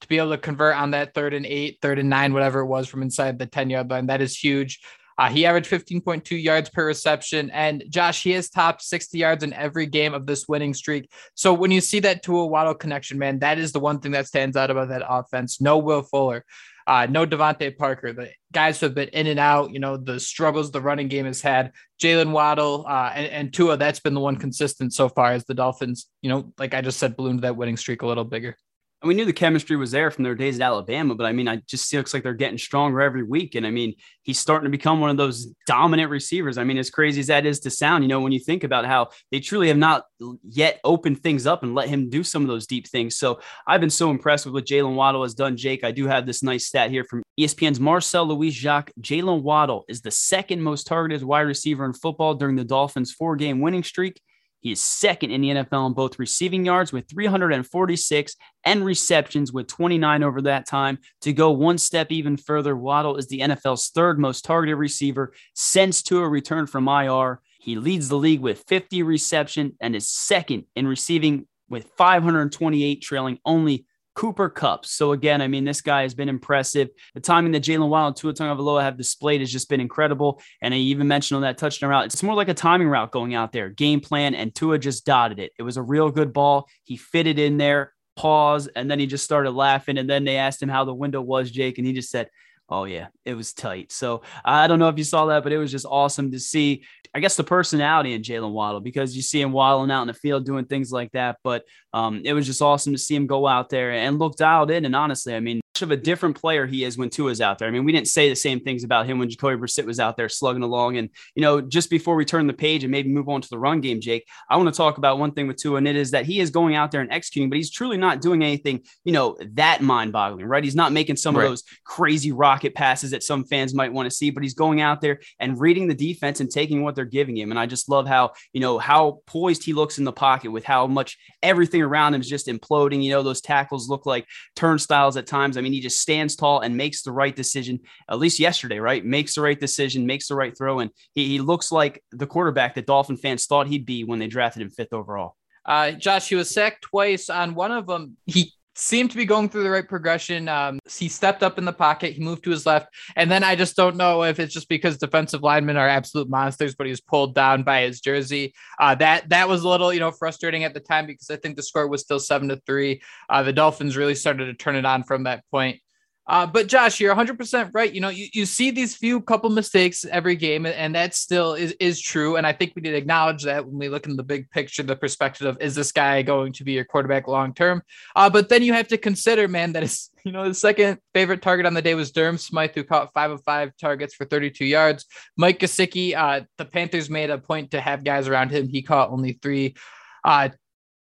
to 0.00 0.08
be 0.08 0.18
able 0.18 0.30
to 0.30 0.38
convert 0.38 0.76
on 0.76 0.92
that 0.92 1.14
third 1.14 1.34
and 1.34 1.46
eight, 1.46 1.78
third 1.82 1.98
and 1.98 2.08
nine, 2.08 2.32
whatever 2.32 2.60
it 2.60 2.66
was 2.66 2.88
from 2.88 3.02
inside 3.02 3.38
the 3.38 3.46
10 3.46 3.70
yard 3.70 3.90
line. 3.90 4.06
That 4.06 4.20
is 4.20 4.36
huge. 4.36 4.80
Uh, 5.18 5.28
he 5.28 5.44
averaged 5.44 5.68
15.2 5.68 6.40
yards 6.40 6.70
per 6.70 6.86
reception. 6.86 7.50
And 7.50 7.82
Josh, 7.88 8.22
he 8.22 8.30
has 8.32 8.48
topped 8.48 8.82
60 8.82 9.18
yards 9.18 9.42
in 9.42 9.52
every 9.52 9.86
game 9.86 10.14
of 10.14 10.26
this 10.26 10.46
winning 10.48 10.74
streak. 10.74 11.10
So 11.34 11.52
when 11.52 11.72
you 11.72 11.80
see 11.80 11.98
that 12.00 12.22
Tua 12.22 12.46
Waddle 12.46 12.74
connection, 12.74 13.18
man, 13.18 13.40
that 13.40 13.58
is 13.58 13.72
the 13.72 13.80
one 13.80 13.98
thing 13.98 14.12
that 14.12 14.28
stands 14.28 14.56
out 14.56 14.70
about 14.70 14.90
that 14.90 15.02
offense. 15.06 15.60
No 15.60 15.78
Will 15.78 16.02
Fuller, 16.02 16.44
uh, 16.86 17.08
no 17.10 17.26
DeVante 17.26 17.76
Parker. 17.76 18.12
The 18.12 18.30
guys 18.52 18.78
who 18.78 18.86
have 18.86 18.94
been 18.94 19.08
in 19.08 19.26
and 19.26 19.40
out, 19.40 19.72
you 19.72 19.80
know, 19.80 19.96
the 19.96 20.20
struggles 20.20 20.70
the 20.70 20.80
running 20.80 21.08
game 21.08 21.26
has 21.26 21.42
had. 21.42 21.72
Jaylen 22.00 22.30
Waddle 22.30 22.86
uh, 22.88 23.10
and, 23.12 23.26
and 23.26 23.52
Tua, 23.52 23.76
that's 23.76 23.98
been 23.98 24.14
the 24.14 24.20
one 24.20 24.36
consistent 24.36 24.94
so 24.94 25.08
far 25.08 25.32
as 25.32 25.44
the 25.46 25.54
Dolphins, 25.54 26.06
you 26.22 26.30
know, 26.30 26.52
like 26.58 26.74
I 26.74 26.80
just 26.80 27.00
said, 27.00 27.16
ballooned 27.16 27.42
that 27.42 27.56
winning 27.56 27.76
streak 27.76 28.02
a 28.02 28.06
little 28.06 28.24
bigger. 28.24 28.56
And 29.00 29.08
we 29.08 29.14
knew 29.14 29.24
the 29.24 29.32
chemistry 29.32 29.76
was 29.76 29.92
there 29.92 30.10
from 30.10 30.24
their 30.24 30.34
days 30.34 30.58
at 30.58 30.64
Alabama, 30.64 31.14
but 31.14 31.24
I 31.24 31.32
mean, 31.32 31.46
I 31.46 31.56
just 31.68 31.92
looks 31.94 32.12
like 32.12 32.24
they're 32.24 32.34
getting 32.34 32.58
stronger 32.58 33.00
every 33.00 33.22
week. 33.22 33.54
And 33.54 33.64
I 33.64 33.70
mean, 33.70 33.94
he's 34.22 34.40
starting 34.40 34.64
to 34.64 34.70
become 34.70 35.00
one 35.00 35.08
of 35.08 35.16
those 35.16 35.46
dominant 35.66 36.10
receivers. 36.10 36.58
I 36.58 36.64
mean, 36.64 36.78
as 36.78 36.90
crazy 36.90 37.20
as 37.20 37.28
that 37.28 37.46
is 37.46 37.60
to 37.60 37.70
sound, 37.70 38.02
you 38.02 38.08
know, 38.08 38.20
when 38.20 38.32
you 38.32 38.40
think 38.40 38.64
about 38.64 38.86
how 38.86 39.10
they 39.30 39.38
truly 39.38 39.68
have 39.68 39.76
not 39.76 40.06
yet 40.42 40.80
opened 40.82 41.22
things 41.22 41.46
up 41.46 41.62
and 41.62 41.76
let 41.76 41.88
him 41.88 42.10
do 42.10 42.24
some 42.24 42.42
of 42.42 42.48
those 42.48 42.66
deep 42.66 42.88
things. 42.88 43.16
So 43.16 43.38
I've 43.68 43.80
been 43.80 43.88
so 43.88 44.10
impressed 44.10 44.46
with 44.46 44.54
what 44.54 44.66
Jaylen 44.66 44.96
Waddle 44.96 45.22
has 45.22 45.34
done. 45.34 45.56
Jake, 45.56 45.84
I 45.84 45.92
do 45.92 46.08
have 46.08 46.26
this 46.26 46.42
nice 46.42 46.66
stat 46.66 46.90
here 46.90 47.04
from 47.04 47.22
ESPN's 47.38 47.78
Marcel 47.78 48.26
Louis 48.26 48.50
Jacques. 48.50 48.90
Jalen 49.00 49.42
Waddle 49.42 49.84
is 49.88 50.00
the 50.00 50.10
second 50.10 50.60
most 50.60 50.88
targeted 50.88 51.22
wide 51.22 51.42
receiver 51.42 51.84
in 51.84 51.92
football 51.92 52.34
during 52.34 52.56
the 52.56 52.64
Dolphins' 52.64 53.12
four 53.12 53.36
game 53.36 53.60
winning 53.60 53.84
streak. 53.84 54.20
He 54.60 54.72
is 54.72 54.80
second 54.80 55.30
in 55.30 55.40
the 55.40 55.50
NFL 55.50 55.86
in 55.86 55.92
both 55.92 56.18
receiving 56.18 56.64
yards 56.64 56.92
with 56.92 57.08
346 57.08 58.36
and 58.64 58.84
receptions 58.84 59.52
with 59.52 59.68
29 59.68 60.22
over 60.22 60.42
that 60.42 60.66
time. 60.66 60.98
To 61.22 61.32
go 61.32 61.52
one 61.52 61.78
step 61.78 62.10
even 62.10 62.36
further, 62.36 62.76
Waddle 62.76 63.16
is 63.16 63.28
the 63.28 63.40
NFL's 63.40 63.90
third 63.90 64.18
most 64.18 64.44
targeted 64.44 64.76
receiver 64.76 65.32
since 65.54 66.02
Tua 66.02 66.28
returned 66.28 66.70
from 66.70 66.88
IR. 66.88 67.40
He 67.60 67.76
leads 67.76 68.08
the 68.08 68.16
league 68.16 68.40
with 68.40 68.64
50 68.66 69.02
reception 69.02 69.76
and 69.80 69.94
is 69.94 70.08
second 70.08 70.64
in 70.74 70.86
receiving 70.86 71.46
with 71.68 71.90
528, 71.96 73.02
trailing 73.02 73.38
only 73.44 73.86
Cooper 74.18 74.50
Kupp. 74.50 74.84
So 74.84 75.12
again, 75.12 75.40
I 75.40 75.46
mean, 75.46 75.64
this 75.64 75.80
guy 75.80 76.02
has 76.02 76.12
been 76.12 76.28
impressive. 76.28 76.88
The 77.14 77.20
timing 77.20 77.52
that 77.52 77.62
Jaylen 77.62 77.88
Waddle 77.88 78.08
and 78.08 78.16
Tua 78.16 78.34
Tagovailoa 78.34 78.82
have 78.82 78.96
displayed 78.96 79.40
has 79.42 79.52
just 79.52 79.68
been 79.68 79.80
incredible. 79.80 80.42
And 80.60 80.74
I 80.74 80.78
even 80.78 81.06
mentioned 81.06 81.36
on 81.36 81.42
that 81.42 81.56
touchdown 81.56 81.90
route, 81.90 82.06
it's 82.06 82.20
more 82.24 82.34
like 82.34 82.48
a 82.48 82.54
timing 82.54 82.88
route 82.88 83.12
going 83.12 83.36
out 83.36 83.52
there, 83.52 83.68
game 83.68 84.00
plan, 84.00 84.34
and 84.34 84.52
Tua 84.52 84.80
just 84.80 85.06
dotted 85.06 85.38
it. 85.38 85.52
It 85.56 85.62
was 85.62 85.76
a 85.76 85.82
real 85.82 86.10
good 86.10 86.32
ball. 86.32 86.68
He 86.82 86.96
fitted 86.96 87.38
in 87.38 87.58
there, 87.58 87.92
pause, 88.16 88.66
and 88.66 88.90
then 88.90 88.98
he 88.98 89.06
just 89.06 89.22
started 89.22 89.52
laughing. 89.52 89.98
And 89.98 90.10
then 90.10 90.24
they 90.24 90.36
asked 90.36 90.60
him 90.60 90.68
how 90.68 90.84
the 90.84 90.92
window 90.92 91.22
was, 91.22 91.52
Jake, 91.52 91.78
and 91.78 91.86
he 91.86 91.92
just 91.92 92.10
said, 92.10 92.28
Oh 92.70 92.84
yeah, 92.84 93.08
it 93.24 93.34
was 93.34 93.54
tight. 93.54 93.92
So 93.92 94.22
I 94.44 94.66
don't 94.66 94.78
know 94.78 94.88
if 94.88 94.98
you 94.98 95.04
saw 95.04 95.26
that, 95.26 95.42
but 95.42 95.52
it 95.52 95.58
was 95.58 95.70
just 95.70 95.86
awesome 95.88 96.30
to 96.32 96.38
see. 96.40 96.84
I 97.14 97.20
guess 97.20 97.36
the 97.36 97.44
personality 97.44 98.12
in 98.12 98.22
Jaylen 98.22 98.52
Waddle 98.52 98.80
because 98.80 99.16
you 99.16 99.22
see 99.22 99.40
him 99.40 99.52
waddling 99.52 99.90
out 99.90 100.02
in 100.02 100.08
the 100.08 100.14
field 100.14 100.44
doing 100.44 100.66
things 100.66 100.92
like 100.92 101.10
that. 101.12 101.38
But 101.42 101.64
um, 101.94 102.20
it 102.24 102.34
was 102.34 102.46
just 102.46 102.60
awesome 102.60 102.92
to 102.92 102.98
see 102.98 103.14
him 103.14 103.26
go 103.26 103.46
out 103.46 103.70
there 103.70 103.92
and 103.92 104.18
look 104.18 104.36
dialed 104.36 104.70
in. 104.70 104.84
And 104.84 104.94
honestly, 104.94 105.34
I 105.34 105.40
mean, 105.40 105.60
of 105.82 105.90
a 105.90 105.96
different 105.96 106.36
player 106.36 106.66
he 106.66 106.84
is 106.84 106.98
when 106.98 107.10
Tua's 107.10 107.40
out 107.40 107.58
there. 107.58 107.68
I 107.68 107.70
mean, 107.70 107.84
we 107.84 107.92
didn't 107.92 108.08
say 108.08 108.28
the 108.28 108.36
same 108.36 108.60
things 108.60 108.84
about 108.84 109.06
him 109.06 109.18
when 109.18 109.28
Jacoby 109.28 109.56
Brissett 109.56 109.86
was 109.86 110.00
out 110.00 110.16
there 110.16 110.28
slugging 110.28 110.62
along. 110.62 110.96
And, 110.96 111.10
you 111.34 111.42
know, 111.42 111.60
just 111.60 111.90
before 111.90 112.16
we 112.16 112.24
turn 112.24 112.46
the 112.46 112.52
page 112.52 112.84
and 112.84 112.90
maybe 112.90 113.08
move 113.08 113.28
on 113.28 113.40
to 113.40 113.48
the 113.48 113.58
run 113.58 113.80
game, 113.80 114.00
Jake, 114.00 114.26
I 114.48 114.56
want 114.56 114.68
to 114.68 114.76
talk 114.76 114.98
about 114.98 115.18
one 115.18 115.32
thing 115.32 115.46
with 115.46 115.56
Tua, 115.56 115.78
and 115.78 115.88
it 115.88 115.96
is 115.96 116.10
that 116.12 116.26
he 116.26 116.40
is 116.40 116.50
going 116.50 116.74
out 116.74 116.90
there 116.90 117.00
and 117.00 117.12
executing, 117.12 117.50
but 117.50 117.56
he's 117.56 117.70
truly 117.70 117.96
not 117.96 118.20
doing 118.20 118.42
anything, 118.42 118.82
you 119.04 119.12
know, 119.12 119.36
that 119.52 119.82
mind 119.82 120.12
boggling, 120.12 120.46
right? 120.46 120.64
He's 120.64 120.74
not 120.74 120.92
making 120.92 121.16
some 121.16 121.36
right. 121.36 121.44
of 121.44 121.50
those 121.50 121.64
crazy 121.84 122.32
rocket 122.32 122.74
passes 122.74 123.10
that 123.10 123.22
some 123.22 123.44
fans 123.44 123.74
might 123.74 123.92
want 123.92 124.08
to 124.08 124.14
see, 124.14 124.30
but 124.30 124.42
he's 124.42 124.54
going 124.54 124.80
out 124.80 125.00
there 125.00 125.20
and 125.38 125.60
reading 125.60 125.88
the 125.88 125.94
defense 125.94 126.40
and 126.40 126.50
taking 126.50 126.82
what 126.82 126.94
they're 126.94 127.04
giving 127.04 127.36
him. 127.36 127.50
And 127.50 127.58
I 127.58 127.66
just 127.66 127.88
love 127.88 128.06
how, 128.06 128.32
you 128.52 128.60
know, 128.60 128.78
how 128.78 129.20
poised 129.26 129.64
he 129.64 129.72
looks 129.72 129.98
in 129.98 130.04
the 130.04 130.12
pocket 130.12 130.50
with 130.50 130.64
how 130.64 130.86
much 130.86 131.18
everything 131.42 131.82
around 131.82 132.14
him 132.14 132.20
is 132.20 132.28
just 132.28 132.46
imploding. 132.46 133.02
You 133.02 133.12
know, 133.12 133.22
those 133.22 133.40
tackles 133.40 133.88
look 133.88 134.06
like 134.06 134.26
turnstiles 134.56 135.16
at 135.16 135.26
times. 135.26 135.56
I 135.56 135.60
mean, 135.60 135.67
he 135.74 135.80
just 135.80 136.00
stands 136.00 136.36
tall 136.36 136.60
and 136.60 136.76
makes 136.76 137.02
the 137.02 137.12
right 137.12 137.34
decision. 137.34 137.80
At 138.10 138.18
least 138.18 138.38
yesterday, 138.38 138.78
right? 138.78 139.04
Makes 139.04 139.34
the 139.34 139.42
right 139.42 139.58
decision, 139.58 140.06
makes 140.06 140.28
the 140.28 140.34
right 140.34 140.56
throw, 140.56 140.80
and 140.80 140.90
he, 141.14 141.26
he 141.26 141.40
looks 141.40 141.72
like 141.72 142.02
the 142.12 142.26
quarterback 142.26 142.74
that 142.74 142.86
Dolphin 142.86 143.16
fans 143.16 143.46
thought 143.46 143.68
he'd 143.68 143.86
be 143.86 144.04
when 144.04 144.18
they 144.18 144.26
drafted 144.26 144.62
him 144.62 144.70
fifth 144.70 144.92
overall. 144.92 145.36
Uh, 145.64 145.92
Josh, 145.92 146.28
he 146.28 146.34
was 146.34 146.50
sacked 146.50 146.82
twice. 146.82 147.28
On 147.28 147.54
one 147.54 147.72
of 147.72 147.86
them, 147.86 148.16
he 148.26 148.54
seemed 148.78 149.10
to 149.10 149.16
be 149.16 149.24
going 149.24 149.48
through 149.48 149.64
the 149.64 149.70
right 149.70 149.88
progression. 149.88 150.48
Um, 150.48 150.78
he 150.88 151.08
stepped 151.08 151.42
up 151.42 151.58
in 151.58 151.64
the 151.64 151.72
pocket, 151.72 152.12
he 152.12 152.22
moved 152.22 152.44
to 152.44 152.50
his 152.50 152.64
left, 152.64 152.94
and 153.16 153.30
then 153.30 153.42
I 153.42 153.56
just 153.56 153.76
don't 153.76 153.96
know 153.96 154.22
if 154.22 154.38
it's 154.38 154.54
just 154.54 154.68
because 154.68 154.96
defensive 154.96 155.42
linemen 155.42 155.76
are 155.76 155.88
absolute 155.88 156.28
monsters, 156.28 156.74
but 156.74 156.86
he 156.86 156.90
was 156.90 157.00
pulled 157.00 157.34
down 157.34 157.62
by 157.64 157.82
his 157.82 158.00
jersey. 158.00 158.54
Uh, 158.78 158.94
that 158.96 159.28
that 159.30 159.48
was 159.48 159.62
a 159.62 159.68
little 159.68 159.92
you 159.92 160.00
know 160.00 160.12
frustrating 160.12 160.64
at 160.64 160.74
the 160.74 160.80
time 160.80 161.06
because 161.06 161.30
I 161.30 161.36
think 161.36 161.56
the 161.56 161.62
score 161.62 161.88
was 161.88 162.02
still 162.02 162.20
seven 162.20 162.48
to 162.48 162.56
three. 162.66 163.02
Uh, 163.28 163.42
the 163.42 163.52
Dolphins 163.52 163.96
really 163.96 164.14
started 164.14 164.46
to 164.46 164.54
turn 164.54 164.76
it 164.76 164.86
on 164.86 165.02
from 165.02 165.24
that 165.24 165.44
point. 165.50 165.80
Uh, 166.28 166.46
but 166.46 166.66
Josh, 166.66 167.00
you're 167.00 167.14
100% 167.14 167.70
right. 167.72 167.92
You 167.92 168.02
know, 168.02 168.10
you, 168.10 168.26
you 168.34 168.44
see 168.44 168.70
these 168.70 168.94
few 168.94 169.20
couple 169.22 169.48
mistakes 169.48 170.04
every 170.04 170.36
game, 170.36 170.66
and 170.66 170.94
that 170.94 171.14
still 171.14 171.54
is, 171.54 171.74
is 171.80 172.00
true. 172.00 172.36
And 172.36 172.46
I 172.46 172.52
think 172.52 172.74
we 172.76 172.82
need 172.82 172.90
to 172.90 172.96
acknowledge 172.96 173.44
that 173.44 173.64
when 173.64 173.78
we 173.78 173.88
look 173.88 174.06
in 174.06 174.16
the 174.16 174.22
big 174.22 174.50
picture, 174.50 174.82
the 174.82 174.94
perspective 174.94 175.46
of 175.46 175.60
is 175.60 175.74
this 175.74 175.90
guy 175.90 176.20
going 176.20 176.52
to 176.52 176.64
be 176.64 176.72
your 176.72 176.84
quarterback 176.84 177.28
long 177.28 177.54
term? 177.54 177.82
Uh, 178.14 178.28
but 178.28 178.50
then 178.50 178.62
you 178.62 178.74
have 178.74 178.88
to 178.88 178.98
consider, 178.98 179.48
man, 179.48 179.72
that 179.72 179.82
is, 179.82 180.10
you 180.24 180.32
know, 180.32 180.46
the 180.46 180.54
second 180.54 180.98
favorite 181.14 181.40
target 181.40 181.64
on 181.64 181.72
the 181.72 181.80
day 181.80 181.94
was 181.94 182.12
Durham 182.12 182.36
Smythe, 182.36 182.72
who 182.74 182.84
caught 182.84 183.14
five 183.14 183.30
of 183.30 183.42
five 183.44 183.72
targets 183.80 184.14
for 184.14 184.26
32 184.26 184.66
yards. 184.66 185.06
Mike 185.38 185.58
Gesicki, 185.58 186.14
uh, 186.14 186.44
the 186.58 186.66
Panthers 186.66 187.08
made 187.08 187.30
a 187.30 187.38
point 187.38 187.70
to 187.70 187.80
have 187.80 188.04
guys 188.04 188.28
around 188.28 188.50
him. 188.50 188.68
He 188.68 188.82
caught 188.82 189.10
only 189.10 189.38
three. 189.40 189.76
Uh, 190.24 190.50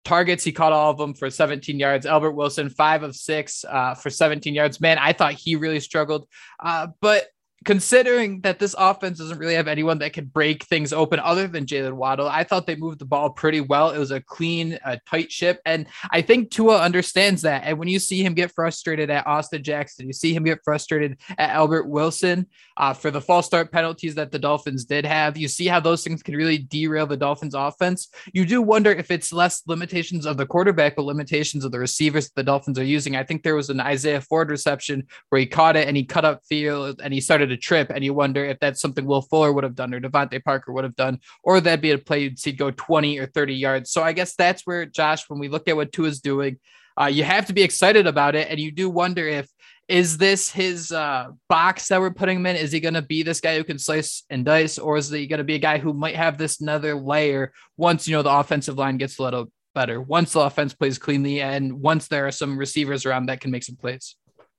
targets. 0.06 0.44
He 0.44 0.52
caught 0.52 0.72
all 0.72 0.90
of 0.90 0.98
them 0.98 1.14
for 1.14 1.28
17 1.28 1.78
yards. 1.78 2.06
Albert 2.06 2.32
Wilson, 2.32 2.70
five 2.70 3.02
of 3.02 3.14
six 3.14 3.64
uh, 3.68 3.94
for 3.94 4.08
17 4.08 4.54
yards. 4.54 4.80
Man, 4.80 4.98
I 4.98 5.12
thought 5.12 5.32
he 5.32 5.56
really 5.56 5.80
struggled. 5.80 6.28
Uh, 6.60 6.88
but 7.00 7.26
considering 7.66 8.40
that 8.42 8.60
this 8.60 8.76
offense 8.78 9.18
doesn't 9.18 9.38
really 9.38 9.56
have 9.56 9.66
anyone 9.66 9.98
that 9.98 10.12
can 10.12 10.24
break 10.26 10.62
things 10.64 10.92
open 10.92 11.18
other 11.18 11.48
than 11.48 11.66
Jaylen 11.66 11.94
Waddle, 11.94 12.28
I 12.28 12.44
thought 12.44 12.64
they 12.64 12.76
moved 12.76 13.00
the 13.00 13.04
ball 13.04 13.30
pretty 13.30 13.60
well. 13.60 13.90
It 13.90 13.98
was 13.98 14.12
a 14.12 14.20
clean, 14.20 14.78
uh, 14.84 14.98
tight 15.04 15.32
ship. 15.32 15.60
And 15.66 15.86
I 16.10 16.22
think 16.22 16.52
Tua 16.52 16.80
understands 16.80 17.42
that. 17.42 17.64
And 17.64 17.76
when 17.76 17.88
you 17.88 17.98
see 17.98 18.22
him 18.22 18.34
get 18.34 18.52
frustrated 18.52 19.10
at 19.10 19.26
Austin 19.26 19.64
Jackson, 19.64 20.06
you 20.06 20.12
see 20.12 20.32
him 20.32 20.44
get 20.44 20.60
frustrated 20.64 21.18
at 21.38 21.50
Albert 21.50 21.88
Wilson 21.88 22.46
uh, 22.76 22.92
for 22.92 23.10
the 23.10 23.20
false 23.20 23.46
start 23.46 23.72
penalties 23.72 24.14
that 24.14 24.30
the 24.30 24.38
Dolphins 24.38 24.84
did 24.84 25.04
have. 25.04 25.36
You 25.36 25.48
see 25.48 25.66
how 25.66 25.80
those 25.80 26.04
things 26.04 26.22
can 26.22 26.36
really 26.36 26.58
derail 26.58 27.08
the 27.08 27.16
Dolphins 27.16 27.54
offense. 27.54 28.10
You 28.32 28.46
do 28.46 28.62
wonder 28.62 28.92
if 28.92 29.10
it's 29.10 29.32
less 29.32 29.62
limitations 29.66 30.24
of 30.24 30.36
the 30.36 30.46
quarterback, 30.46 30.94
but 30.94 31.02
limitations 31.02 31.64
of 31.64 31.72
the 31.72 31.80
receivers 31.80 32.26
that 32.26 32.36
the 32.36 32.44
Dolphins 32.44 32.78
are 32.78 32.84
using. 32.84 33.16
I 33.16 33.24
think 33.24 33.42
there 33.42 33.56
was 33.56 33.70
an 33.70 33.80
Isaiah 33.80 34.20
Ford 34.20 34.50
reception 34.50 35.08
where 35.30 35.40
he 35.40 35.46
caught 35.46 35.74
it 35.74 35.88
and 35.88 35.96
he 35.96 36.04
cut 36.04 36.24
up 36.24 36.44
field 36.48 37.00
and 37.02 37.12
he 37.12 37.20
started 37.20 37.55
a 37.56 37.60
trip, 37.60 37.90
and 37.90 38.04
you 38.04 38.14
wonder 38.14 38.44
if 38.44 38.58
that's 38.60 38.80
something 38.80 39.04
Will 39.04 39.22
Fuller 39.22 39.52
would 39.52 39.64
have 39.64 39.74
done 39.74 39.94
or 39.94 40.00
DeVante 40.00 40.42
Parker 40.44 40.72
would 40.72 40.84
have 40.84 40.96
done, 40.96 41.20
or 41.42 41.60
that'd 41.60 41.80
be 41.80 41.92
a 41.92 41.98
play 41.98 42.20
you'd 42.20 42.38
see 42.38 42.52
go 42.52 42.70
20 42.70 43.18
or 43.18 43.26
30 43.26 43.54
yards. 43.54 43.90
So 43.90 44.02
I 44.02 44.12
guess 44.12 44.34
that's 44.34 44.62
where 44.66 44.86
Josh, 44.86 45.28
when 45.28 45.40
we 45.40 45.48
look 45.48 45.68
at 45.68 45.76
what 45.76 45.92
Tua 45.92 46.08
is 46.08 46.20
doing, 46.20 46.58
uh, 47.00 47.06
you 47.06 47.24
have 47.24 47.46
to 47.46 47.52
be 47.52 47.62
excited 47.62 48.06
about 48.06 48.34
it, 48.34 48.48
and 48.50 48.58
you 48.58 48.70
do 48.70 48.88
wonder 48.88 49.26
if 49.26 49.48
is 49.88 50.18
this 50.18 50.50
his 50.50 50.90
uh, 50.90 51.28
box 51.48 51.88
that 51.88 52.00
we're 52.00 52.10
putting 52.10 52.38
him 52.38 52.46
in? 52.46 52.56
Is 52.56 52.72
he 52.72 52.80
going 52.80 52.94
to 52.94 53.02
be 53.02 53.22
this 53.22 53.40
guy 53.40 53.56
who 53.56 53.62
can 53.62 53.78
slice 53.78 54.24
and 54.30 54.44
dice, 54.44 54.78
or 54.78 54.96
is 54.96 55.10
he 55.10 55.26
going 55.26 55.38
to 55.38 55.44
be 55.44 55.54
a 55.54 55.60
guy 55.60 55.78
who 55.78 55.92
might 55.92 56.16
have 56.16 56.38
this 56.38 56.60
another 56.60 56.94
layer 56.96 57.52
once 57.76 58.08
you 58.08 58.16
know 58.16 58.22
the 58.22 58.34
offensive 58.34 58.78
line 58.78 58.96
gets 58.96 59.18
a 59.18 59.22
little 59.22 59.50
better, 59.74 60.00
once 60.00 60.32
the 60.32 60.40
offense 60.40 60.74
plays 60.74 60.98
cleanly, 60.98 61.40
and 61.40 61.80
once 61.80 62.08
there 62.08 62.26
are 62.26 62.32
some 62.32 62.58
receivers 62.58 63.06
around 63.06 63.26
that 63.26 63.40
can 63.40 63.50
make 63.50 63.62
some 63.62 63.76
plays? 63.76 64.16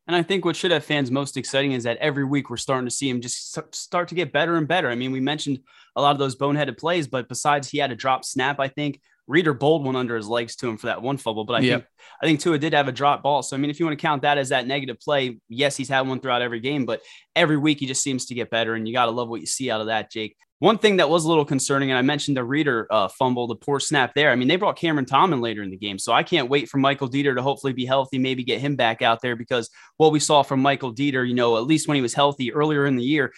And 0.07 0.15
I 0.15 0.23
think 0.23 0.45
what 0.45 0.55
should 0.55 0.71
have 0.71 0.85
fans 0.85 1.11
most 1.11 1.35
exciting 1.35 1.73
is 1.73 1.83
that 1.83 1.97
every 1.97 2.23
week 2.23 2.49
we're 2.49 2.57
starting 2.57 2.87
to 2.87 2.95
see 2.95 3.09
him 3.09 3.19
just 3.19 3.57
start 3.75 4.07
to 4.07 4.15
get 4.15 4.31
better 4.31 4.55
and 4.55 4.67
better. 4.67 4.89
I 4.89 4.95
mean, 4.95 5.11
we 5.11 5.19
mentioned 5.19 5.59
a 5.95 6.01
lot 6.01 6.11
of 6.11 6.19
those 6.19 6.37
boneheaded 6.37 6.77
plays, 6.77 7.07
but 7.07 7.27
besides 7.27 7.69
he 7.69 7.77
had 7.77 7.91
a 7.91 7.95
drop 7.95 8.23
snap, 8.23 8.59
I 8.59 8.69
think 8.69 9.01
Reader 9.27 9.53
bowled 9.53 9.83
one 9.85 9.97
under 9.97 10.15
his 10.15 10.29
legs 10.29 10.55
to 10.57 10.69
him 10.69 10.77
for 10.77 10.87
that 10.87 11.01
one 11.01 11.17
fumble. 11.17 11.43
But 11.43 11.55
I 11.55 11.61
think 11.61 11.85
I 12.21 12.25
think 12.25 12.39
Tua 12.39 12.57
did 12.57 12.71
have 12.73 12.87
a 12.87 12.93
drop 12.93 13.21
ball. 13.21 13.43
So 13.43 13.57
I 13.57 13.59
mean, 13.59 13.69
if 13.69 13.77
you 13.77 13.85
want 13.85 13.99
to 13.99 14.01
count 14.01 14.21
that 14.21 14.37
as 14.37 14.49
that 14.49 14.65
negative 14.65 15.01
play, 15.01 15.39
yes, 15.49 15.75
he's 15.75 15.89
had 15.89 16.07
one 16.07 16.21
throughout 16.21 16.41
every 16.41 16.61
game, 16.61 16.85
but 16.85 17.01
every 17.35 17.57
week 17.57 17.81
he 17.81 17.85
just 17.85 18.01
seems 18.01 18.27
to 18.27 18.33
get 18.33 18.49
better, 18.49 18.75
and 18.75 18.87
you 18.87 18.93
got 18.93 19.05
to 19.05 19.11
love 19.11 19.27
what 19.27 19.41
you 19.41 19.45
see 19.47 19.69
out 19.69 19.81
of 19.81 19.87
that, 19.87 20.09
Jake. 20.09 20.37
One 20.59 20.79
thing 20.79 20.97
that 20.97 21.09
was 21.09 21.23
a 21.23 21.27
little 21.27 21.45
concerning, 21.45 21.91
and 21.91 21.99
I 21.99 22.01
mentioned 22.01 22.35
the 22.35 22.43
reader 22.43 22.87
uh, 22.89 23.09
fumble, 23.09 23.45
the 23.45 23.55
poor 23.55 23.79
snap 23.79 24.15
there. 24.15 24.31
I 24.31 24.35
mean, 24.35 24.47
they 24.47 24.55
brought 24.55 24.75
Cameron 24.75 25.05
Tomlin 25.05 25.39
later 25.39 25.61
in 25.61 25.69
the 25.69 25.77
game, 25.77 25.99
so 25.99 26.13
I 26.13 26.23
can't 26.23 26.49
wait 26.49 26.67
for 26.67 26.79
Michael 26.79 27.07
Deiter 27.07 27.35
to 27.35 27.43
hopefully 27.43 27.73
be 27.73 27.85
healthy, 27.85 28.17
maybe 28.17 28.43
get 28.43 28.59
him 28.59 28.75
back 28.75 29.03
out 29.03 29.21
there 29.21 29.35
because 29.35 29.69
what 29.97 30.11
we 30.11 30.19
saw 30.19 30.41
from 30.41 30.63
Michael 30.63 30.95
Deiter, 30.95 31.27
you 31.27 31.35
know, 31.35 31.57
at 31.57 31.65
least 31.65 31.87
when 31.87 31.93
he 31.93 32.01
was 32.01 32.15
healthy 32.15 32.51
earlier 32.51 32.87
in 32.87 32.95
the 32.95 33.03
year, 33.03 33.33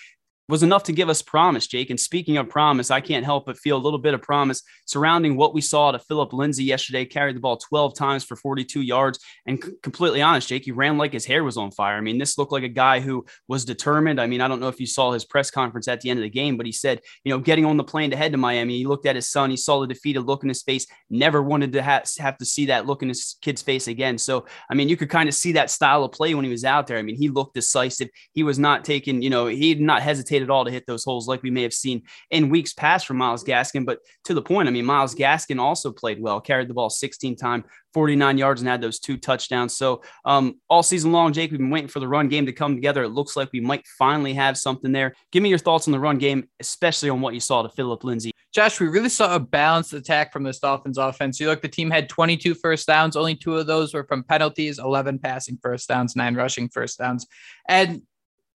was 0.50 0.64
enough 0.64 0.84
to 0.84 0.92
give 0.92 1.10
us 1.10 1.22
promise, 1.22 1.68
Jake. 1.68 1.92
And 1.92 2.00
speaking 2.00 2.38
of 2.38 2.50
promise, 2.50 2.90
I 2.90 3.02
can't 3.02 3.24
help 3.24 3.46
but 3.46 3.58
feel 3.58 3.78
a 3.78 3.86
little 3.86 4.00
bit 4.00 4.16
of 4.16 4.22
promise 4.24 4.64
surrounding 4.86 5.38
what 5.38 5.54
we 5.54 5.62
saw 5.62 5.92
to 5.92 6.00
Phillip 6.00 6.34
Lindsay 6.34 6.64
yesterday. 6.64 7.06
Carried 7.06 7.36
the 7.36 7.40
ball 7.40 7.58
12 7.58 7.94
times 7.94 8.24
for 8.24 8.36
42 8.36 8.82
yards. 8.82 9.20
And 9.46 9.64
c- 9.64 9.74
completely 9.84 10.24
honest, 10.24 10.48
Jake, 10.48 10.66
he 10.66 10.72
ran 10.72 10.98
like 10.98 11.14
his 11.14 11.26
hair 11.26 11.44
was 11.44 11.56
on 11.56 11.70
fire. 11.70 11.98
I 11.98 12.02
mean, 12.02 12.18
this 12.18 12.40
looked 12.40 12.52
like 12.52 12.64
a 12.64 12.68
guy 12.68 13.00
who 13.00 13.26
was 13.48 13.64
determined. 13.64 14.20
I 14.20 14.26
mean, 14.26 14.42
I 14.42 14.48
don't 14.48 14.60
know 14.60 14.70
if 14.70 14.80
you 14.80 14.88
saw 14.88 15.12
his 15.12 15.24
press 15.24 15.52
conference 15.52 15.88
at 15.88 16.02
the 16.02 16.10
end 16.10 16.18
of 16.18 16.24
the 16.24 16.30
game, 16.30 16.58
but 16.58 16.66
he 16.66 16.72
said, 16.72 17.02
you 17.24 17.32
know, 17.32 17.40
getting 17.40 17.66
on 17.66 17.78
the 17.78 17.84
plane 17.84 18.10
to 18.10 18.18
head 18.18 18.32
to 18.32 18.38
Miami, 18.40 18.78
he 18.78 18.88
looked 18.88 19.06
at 19.06 19.16
his 19.16 19.30
son, 19.30 19.52
he 19.52 19.58
saw 19.58 19.80
the 19.80 19.88
defeated 19.88 20.22
look 20.22 20.42
in 20.42 20.50
his 20.50 20.64
face, 20.64 20.88
never 21.12 21.44
wanted 21.44 21.74
to 21.74 21.84
ha- 21.84 22.02
have 22.18 22.38
to 22.40 22.46
see 22.46 22.66
that 22.66 22.88
look 22.88 23.04
in 23.04 23.10
his 23.10 23.38
kid's 23.42 23.62
face 23.62 23.88
again. 23.88 24.18
So, 24.18 24.48
I 24.70 24.74
mean, 24.74 24.90
you 24.90 24.98
could 24.98 25.12
kind 25.12 25.30
of 25.30 25.36
see 25.36 25.52
that 25.52 25.70
style 25.70 26.04
of 26.04 26.12
play 26.12 26.34
when 26.34 26.46
he 26.46 26.52
was 26.52 26.66
out 26.66 26.88
there. 26.88 26.98
I 26.98 27.04
mean, 27.04 27.18
he 27.18 27.30
looked 27.30 27.54
decisive. 27.54 28.10
He 28.34 28.42
was 28.42 28.58
not 28.58 28.84
taking, 28.84 29.22
you 29.22 29.30
know, 29.30 29.46
he 29.46 29.76
did 29.76 29.84
not 29.84 30.02
hesitate 30.02 30.39
at 30.44 30.50
all 30.50 30.66
to 30.66 30.72
hit 30.72 30.86
those 30.86 31.04
holes 31.04 31.28
like 31.28 31.44
we 31.44 31.52
may 31.52 31.64
have 31.64 31.74
seen 31.74 32.04
in 32.32 32.50
weeks 32.50 32.74
past 32.74 33.06
from 33.06 33.18
Myles 33.18 33.44
Gaskin. 33.44 33.86
But 33.86 34.00
to 34.26 34.34
the 34.34 34.42
point, 34.42 34.68
I 34.68 34.72
mean, 34.72 34.86
Myles 34.86 35.16
Gaskin 35.16 35.60
also 35.60 35.92
played 35.92 36.22
well, 36.22 36.42
carried 36.42 36.68
the 36.68 36.74
ball 36.74 36.90
16 36.90 37.36
times, 37.36 37.66
49 37.94 38.38
yards, 38.38 38.62
and 38.62 38.70
had 38.70 38.82
those 38.82 39.00
two 39.00 39.18
touchdowns. 39.18 39.76
So 39.76 40.02
um, 40.26 40.60
all 40.70 40.84
season 40.84 41.12
long, 41.12 41.34
Jake, 41.34 41.52
we've 41.52 41.60
been 41.60 41.70
waiting 41.70 41.88
for 41.88 42.00
the 42.00 42.08
run 42.08 42.28
game 42.28 42.46
to 42.46 42.54
come 42.54 42.76
together. 42.76 43.04
It 43.04 43.10
looks 43.10 43.36
like 43.36 43.50
we 43.54 43.62
might 43.62 43.86
finally 43.98 44.34
have 44.34 44.58
something 44.58 44.92
there. 44.92 45.14
Give 45.32 45.44
me 45.44 45.50
your 45.50 45.58
thoughts 45.58 45.88
on 45.88 45.92
the 45.92 46.00
run 46.00 46.18
game, 46.18 46.48
especially 46.60 47.10
on 47.10 47.22
what 47.22 47.34
you 47.34 47.40
saw 47.40 47.62
to 47.62 47.70
Phillip 47.70 48.04
Lindsay. 48.04 48.32
Josh, 48.52 48.80
we 48.80 48.88
really 48.88 49.10
saw 49.10 49.36
a 49.36 49.40
balanced 49.40 49.94
attack 49.94 50.34
from 50.34 50.42
this 50.42 50.60
Dolphins 50.60 50.98
offense. 50.98 51.40
You 51.40 51.48
look, 51.48 51.62
the 51.62 51.68
team 51.68 51.92
had 51.92 52.10
22 52.10 52.56
first 52.56 52.88
downs. 52.88 53.16
Only 53.16 53.36
two 53.36 53.56
of 53.58 53.68
those 53.68 53.94
were 53.94 54.06
from 54.06 54.24
penalties, 54.24 54.80
11 54.80 55.20
passing 55.20 55.60
first 55.62 55.88
downs, 55.88 56.16
nine 56.16 56.34
rushing 56.34 56.68
first 56.68 56.98
downs. 56.98 57.28
And 57.68 58.02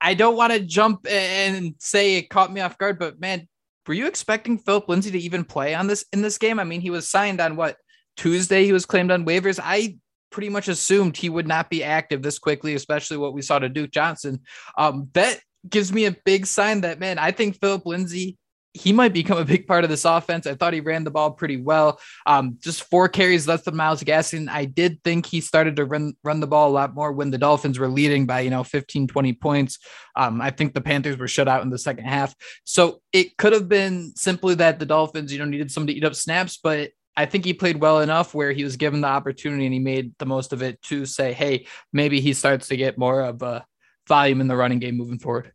I 0.05 0.13
don't 0.13 0.37
want 0.37 0.53
to 0.53 0.61
jump 0.61 1.07
and 1.09 1.75
say 1.79 2.17
it 2.17 2.29
caught 2.29 2.53
me 2.53 2.61
off 2.61 2.77
guard, 2.77 2.99
but 2.99 3.19
man, 3.19 3.49
were 3.87 3.95
you 3.95 4.07
expecting 4.07 4.59
Phillip 4.59 4.87
Lindsay 4.87 5.11
to 5.11 5.19
even 5.19 5.45
play 5.45 5.75
on 5.75 5.87
this 5.87 6.05
in 6.13 6.21
this 6.21 6.37
game? 6.37 6.61
I 6.61 6.65
mean, 6.65 6.83
he 6.83 6.91
was 6.91 7.11
signed 7.11 7.41
on 7.41 7.57
what 7.57 7.79
Tuesday. 8.19 8.67
He 8.67 8.73
was 8.73 8.85
claimed 8.85 9.11
on 9.11 9.25
waivers. 9.25 9.59
I 9.63 9.97
pretty 10.31 10.51
much 10.51 10.69
assumed 10.69 11.17
he 11.17 11.31
would 11.31 11.49
not 11.49 11.71
be 11.71 11.83
active 11.83 12.21
this 12.21 12.39
quickly, 12.39 12.75
especially 12.75 13.17
what 13.17 13.33
we 13.33 13.41
saw 13.41 13.59
to 13.59 13.69
Duke 13.71 13.93
Johnson. 13.93 14.41
Um, 14.77 15.09
that 15.15 15.41
gives 15.71 15.91
me 15.91 16.05
a 16.05 16.17
big 16.27 16.45
sign 16.45 16.83
that 16.83 17.01
man, 17.01 17.19
I 17.19 17.31
think 17.31 17.59
Phillip 17.59 17.87
Lindsay 17.87 18.37
he 18.75 18.93
might 18.93 19.13
become 19.13 19.39
a 19.39 19.45
big 19.45 19.69
part 19.69 19.85
of 19.85 19.91
this 19.91 20.05
offense. 20.05 20.47
I 20.47 20.55
thought 20.55 20.75
he 20.75 20.81
ran 20.81 21.05
the 21.05 21.11
ball 21.11 21.31
pretty 21.31 21.57
well. 21.57 22.01
Um, 22.27 22.59
just 22.61 22.83
four 22.83 23.09
carries 23.09 23.47
less 23.47 23.63
than 23.63 23.77
Myles 23.77 24.03
Gaskin. 24.03 24.49
I 24.49 24.65
did 24.65 25.03
think 25.05 25.27
he 25.27 25.41
started 25.41 25.77
to 25.77 25.85
run 25.85 26.15
run 26.25 26.41
the 26.41 26.49
ball 26.49 26.69
a 26.69 26.73
lot 26.73 26.95
more 26.95 27.13
when 27.13 27.31
the 27.31 27.39
Dolphins 27.39 27.79
were 27.79 27.89
leading 27.89 28.27
by, 28.27 28.41
you 28.41 28.51
know, 28.51 28.65
15, 28.65 29.07
20 29.07 29.33
points. 29.35 29.79
Um, 30.17 30.41
I 30.41 30.51
think 30.51 30.75
the 30.75 30.81
Panthers 30.81 31.17
were 31.17 31.29
shut 31.29 31.49
out 31.49 31.63
in 31.63 31.71
the 31.71 31.79
second 31.79 32.05
half. 32.05 32.35
So 32.65 33.01
it 33.13 33.37
could 33.37 33.53
have 33.53 33.69
been 33.69 34.13
simply 34.17 34.57
that 34.57 34.81
the 34.81 34.87
Dolphins, 34.87 35.33
you 35.33 35.39
know, 35.39 35.45
needed 35.45 35.71
somebody 35.71 35.95
to 35.95 35.99
eat 35.99 36.05
up 36.05 36.17
snaps, 36.17 36.59
but 36.63 36.91
I 37.17 37.27
think 37.27 37.45
he 37.45 37.55
played 37.55 37.81
well 37.81 38.01
enough 38.01 38.35
where 38.35 38.51
he 38.51 38.65
was 38.65 38.77
given 38.77 39.01
the 39.01 39.09
opportunity 39.09 39.67
and 39.67 39.73
he 39.73 39.79
made 39.79 40.15
the 40.19 40.27
most 40.27 40.53
of 40.53 40.63
it 40.63 40.83
to 40.83 41.07
say, 41.07 41.33
hey, 41.33 41.67
maybe 41.93 42.21
he 42.21 42.33
starts 42.33 42.69
to 42.69 42.77
get 42.77 42.99
more 42.99 43.21
of 43.21 43.41
a 43.43 43.65
volume 44.09 44.41
in 44.41 44.49
the 44.49 44.57
running 44.57 44.81
game 44.81 44.97
moving 44.97 45.21
forward. 45.21 45.53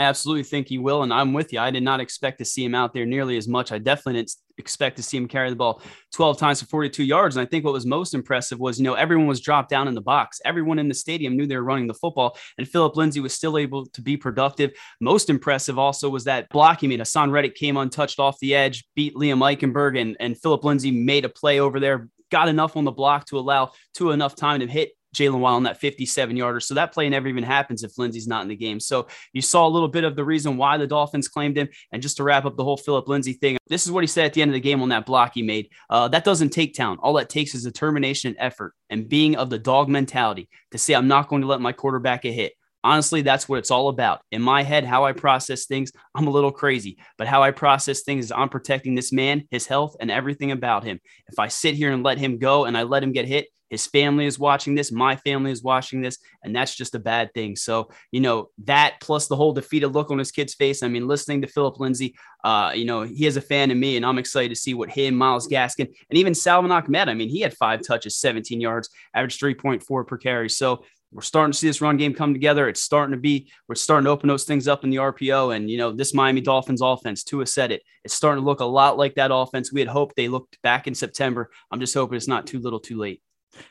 I 0.00 0.04
absolutely 0.04 0.44
think 0.44 0.66
he 0.66 0.78
will. 0.78 1.02
And 1.02 1.12
I'm 1.12 1.34
with 1.34 1.52
you. 1.52 1.60
I 1.60 1.70
did 1.70 1.82
not 1.82 2.00
expect 2.00 2.38
to 2.38 2.44
see 2.46 2.64
him 2.64 2.74
out 2.74 2.94
there 2.94 3.04
nearly 3.04 3.36
as 3.36 3.46
much. 3.46 3.70
I 3.70 3.76
definitely 3.76 4.14
didn't 4.14 4.34
expect 4.56 4.96
to 4.96 5.02
see 5.02 5.18
him 5.18 5.28
carry 5.28 5.50
the 5.50 5.56
ball 5.56 5.82
12 6.14 6.38
times 6.38 6.62
for 6.62 6.66
42 6.68 7.04
yards. 7.04 7.36
And 7.36 7.46
I 7.46 7.48
think 7.48 7.66
what 7.66 7.74
was 7.74 7.84
most 7.84 8.14
impressive 8.14 8.58
was, 8.58 8.78
you 8.78 8.84
know, 8.84 8.94
everyone 8.94 9.26
was 9.26 9.42
dropped 9.42 9.68
down 9.68 9.88
in 9.88 9.94
the 9.94 10.00
box. 10.00 10.40
Everyone 10.42 10.78
in 10.78 10.88
the 10.88 10.94
stadium 10.94 11.36
knew 11.36 11.46
they 11.46 11.56
were 11.56 11.62
running 11.62 11.86
the 11.86 11.92
football, 11.92 12.38
and 12.56 12.66
Phillip 12.66 12.96
Lindsay 12.96 13.20
was 13.20 13.34
still 13.34 13.58
able 13.58 13.84
to 13.86 14.00
be 14.00 14.16
productive. 14.16 14.70
Most 15.02 15.28
impressive 15.28 15.78
also 15.78 16.08
was 16.08 16.24
that 16.24 16.48
block 16.48 16.80
he 16.80 16.88
made. 16.88 17.00
Haason 17.00 17.30
Reddick 17.30 17.54
came 17.54 17.76
untouched 17.76 18.18
off 18.18 18.38
the 18.40 18.54
edge, 18.54 18.88
beat 18.96 19.14
Liam 19.14 19.40
Eichenberg, 19.40 20.00
and, 20.00 20.16
and 20.18 20.40
Phillip 20.40 20.64
Lindsay 20.64 20.90
made 20.90 21.26
a 21.26 21.28
play 21.28 21.60
over 21.60 21.78
there, 21.78 22.08
got 22.30 22.48
enough 22.48 22.74
on 22.74 22.84
the 22.84 22.90
block 22.90 23.26
to 23.26 23.38
allow 23.38 23.72
to 23.96 24.12
enough 24.12 24.34
time 24.34 24.60
to 24.60 24.66
hit 24.66 24.92
Jaylen 25.14 25.40
Waddle 25.40 25.56
on 25.56 25.62
that 25.64 25.80
57 25.80 26.36
yarder. 26.36 26.60
So 26.60 26.74
that 26.74 26.92
play 26.92 27.08
never 27.08 27.28
even 27.28 27.44
happens 27.44 27.82
if 27.82 27.98
Lindsay's 27.98 28.28
not 28.28 28.42
in 28.42 28.48
the 28.48 28.56
game. 28.56 28.80
So 28.80 29.08
you 29.32 29.42
saw 29.42 29.66
a 29.66 29.68
little 29.68 29.88
bit 29.88 30.04
of 30.04 30.16
the 30.16 30.24
reason 30.24 30.56
why 30.56 30.76
the 30.76 30.86
Dolphins 30.86 31.28
claimed 31.28 31.56
him. 31.56 31.68
And 31.92 32.02
just 32.02 32.16
to 32.18 32.24
wrap 32.24 32.44
up 32.44 32.56
the 32.56 32.64
whole 32.64 32.76
Phillip 32.76 33.08
Lindsay 33.08 33.32
thing, 33.32 33.58
this 33.68 33.86
is 33.86 33.92
what 33.92 34.02
he 34.02 34.08
said 34.08 34.26
at 34.26 34.32
the 34.32 34.42
end 34.42 34.50
of 34.50 34.54
the 34.54 34.60
game 34.60 34.82
on 34.82 34.88
that 34.90 35.06
block 35.06 35.32
he 35.34 35.42
made. 35.42 35.70
Uh, 35.88 36.08
that 36.08 36.24
doesn't 36.24 36.50
take 36.50 36.74
town. 36.74 36.98
All 37.00 37.14
that 37.14 37.28
takes 37.28 37.54
is 37.54 37.64
determination 37.64 38.28
and 38.28 38.36
effort 38.38 38.74
and 38.88 39.08
being 39.08 39.36
of 39.36 39.50
the 39.50 39.58
dog 39.58 39.88
mentality 39.88 40.48
to 40.72 40.78
say, 40.78 40.94
I'm 40.94 41.08
not 41.08 41.28
going 41.28 41.42
to 41.42 41.48
let 41.48 41.60
my 41.60 41.72
quarterback 41.72 42.22
get 42.22 42.34
hit. 42.34 42.52
Honestly, 42.82 43.22
that's 43.22 43.48
what 43.48 43.58
it's 43.58 43.70
all 43.70 43.88
about. 43.88 44.22
In 44.32 44.40
my 44.40 44.62
head, 44.62 44.84
how 44.84 45.04
I 45.04 45.12
process 45.12 45.66
things, 45.66 45.92
I'm 46.14 46.26
a 46.26 46.30
little 46.30 46.52
crazy, 46.52 46.98
but 47.18 47.26
how 47.26 47.42
I 47.42 47.50
process 47.50 48.02
things 48.02 48.26
is 48.26 48.32
I'm 48.32 48.48
protecting 48.48 48.94
this 48.94 49.12
man, 49.12 49.46
his 49.50 49.66
health, 49.66 49.96
and 50.00 50.10
everything 50.10 50.50
about 50.50 50.84
him. 50.84 51.00
If 51.28 51.38
I 51.38 51.48
sit 51.48 51.74
here 51.74 51.92
and 51.92 52.02
let 52.02 52.18
him 52.18 52.38
go 52.38 52.64
and 52.64 52.76
I 52.76 52.84
let 52.84 53.02
him 53.02 53.12
get 53.12 53.26
hit, 53.26 53.48
his 53.70 53.86
family 53.86 54.26
is 54.26 54.38
watching 54.38 54.74
this. 54.74 54.90
My 54.90 55.14
family 55.14 55.52
is 55.52 55.62
watching 55.62 56.02
this. 56.02 56.18
And 56.42 56.54
that's 56.54 56.74
just 56.74 56.96
a 56.96 56.98
bad 56.98 57.32
thing. 57.32 57.54
So, 57.54 57.90
you 58.10 58.20
know, 58.20 58.48
that 58.64 58.96
plus 59.00 59.28
the 59.28 59.36
whole 59.36 59.52
defeated 59.52 59.88
look 59.88 60.10
on 60.10 60.18
his 60.18 60.32
kid's 60.32 60.54
face. 60.54 60.82
I 60.82 60.88
mean, 60.88 61.06
listening 61.06 61.40
to 61.42 61.46
Phillip 61.46 61.78
Lindsay, 61.78 62.16
uh, 62.42 62.72
you 62.74 62.84
know, 62.84 63.02
he 63.02 63.26
is 63.26 63.36
a 63.36 63.40
fan 63.40 63.70
of 63.70 63.76
me, 63.76 63.96
and 63.96 64.04
I'm 64.04 64.18
excited 64.18 64.48
to 64.48 64.60
see 64.60 64.74
what 64.74 64.90
him, 64.90 65.14
Myles 65.14 65.46
Gaskin, 65.46 65.86
and 65.86 66.18
even 66.18 66.34
Salvon 66.34 66.72
Ahmed. 66.72 67.08
I 67.08 67.14
mean, 67.14 67.28
he 67.28 67.40
had 67.40 67.56
five 67.56 67.82
touches, 67.86 68.16
17 68.16 68.60
yards, 68.60 68.88
average 69.14 69.38
3.4 69.38 70.06
per 70.06 70.18
carry. 70.18 70.48
So, 70.48 70.84
we're 71.12 71.22
starting 71.22 71.52
to 71.52 71.58
see 71.58 71.66
this 71.66 71.80
run 71.80 71.96
game 71.96 72.14
come 72.14 72.32
together. 72.32 72.68
It's 72.68 72.82
starting 72.82 73.12
to 73.12 73.20
be, 73.20 73.50
we're 73.68 73.74
starting 73.74 74.04
to 74.04 74.10
open 74.10 74.28
those 74.28 74.44
things 74.44 74.68
up 74.68 74.84
in 74.84 74.90
the 74.90 74.98
RPO. 74.98 75.54
And, 75.54 75.68
you 75.68 75.76
know, 75.76 75.92
this 75.92 76.14
Miami 76.14 76.40
Dolphins 76.40 76.80
offense, 76.80 77.24
Tua 77.24 77.46
said 77.46 77.72
it, 77.72 77.82
it's 78.04 78.14
starting 78.14 78.42
to 78.42 78.46
look 78.46 78.60
a 78.60 78.64
lot 78.64 78.96
like 78.96 79.16
that 79.16 79.34
offense. 79.34 79.72
We 79.72 79.80
had 79.80 79.88
hoped 79.88 80.16
they 80.16 80.28
looked 80.28 80.60
back 80.62 80.86
in 80.86 80.94
September. 80.94 81.50
I'm 81.70 81.80
just 81.80 81.94
hoping 81.94 82.16
it's 82.16 82.28
not 82.28 82.46
too 82.46 82.60
little 82.60 82.80
too 82.80 82.98
late. 82.98 83.22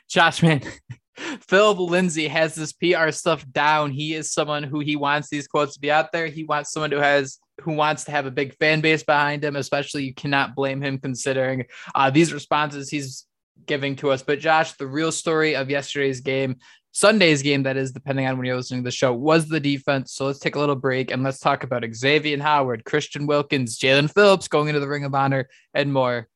Josh, 0.08 0.42
man, 0.42 0.60
Phillip 1.48 1.78
Lindsay 1.78 2.28
has 2.28 2.54
this 2.54 2.72
PR 2.72 3.10
stuff 3.10 3.44
down. 3.50 3.90
He 3.90 4.14
is 4.14 4.32
someone 4.32 4.62
who 4.62 4.80
he 4.80 4.96
wants 4.96 5.28
these 5.28 5.48
quotes 5.48 5.74
to 5.74 5.80
be 5.80 5.90
out 5.90 6.12
there. 6.12 6.26
He 6.26 6.44
wants 6.44 6.72
someone 6.72 6.90
who 6.90 6.98
has 6.98 7.38
who 7.62 7.72
wants 7.72 8.04
to 8.04 8.10
have 8.10 8.24
a 8.24 8.30
big 8.30 8.56
fan 8.56 8.80
base 8.80 9.02
behind 9.02 9.44
him. 9.44 9.56
Especially, 9.56 10.04
you 10.04 10.14
cannot 10.14 10.54
blame 10.54 10.82
him 10.82 10.98
considering 10.98 11.66
uh, 11.94 12.10
these 12.10 12.32
responses 12.32 12.88
he's 12.88 13.26
giving 13.66 13.96
to 13.96 14.10
us. 14.10 14.22
But 14.22 14.40
Josh, 14.40 14.72
the 14.72 14.86
real 14.86 15.12
story 15.12 15.56
of 15.56 15.70
yesterday's 15.70 16.20
game, 16.20 16.56
Sunday's 16.92 17.42
game, 17.42 17.62
that 17.62 17.76
is, 17.76 17.92
depending 17.92 18.26
on 18.26 18.36
when 18.36 18.46
you're 18.46 18.56
listening 18.56 18.82
to 18.82 18.84
the 18.84 18.90
show, 18.90 19.12
was 19.12 19.48
the 19.48 19.60
defense. 19.60 20.12
So 20.12 20.26
let's 20.26 20.40
take 20.40 20.56
a 20.56 20.58
little 20.58 20.74
break 20.76 21.10
and 21.10 21.22
let's 21.22 21.38
talk 21.38 21.62
about 21.62 21.84
Xavier 21.94 22.40
Howard, 22.40 22.84
Christian 22.84 23.26
Wilkins, 23.26 23.78
Jaelan 23.78 24.12
Phillips 24.12 24.48
going 24.48 24.68
into 24.68 24.80
the 24.80 24.88
Ring 24.88 25.04
of 25.04 25.14
Honor, 25.14 25.48
and 25.72 25.92
more 25.92 26.28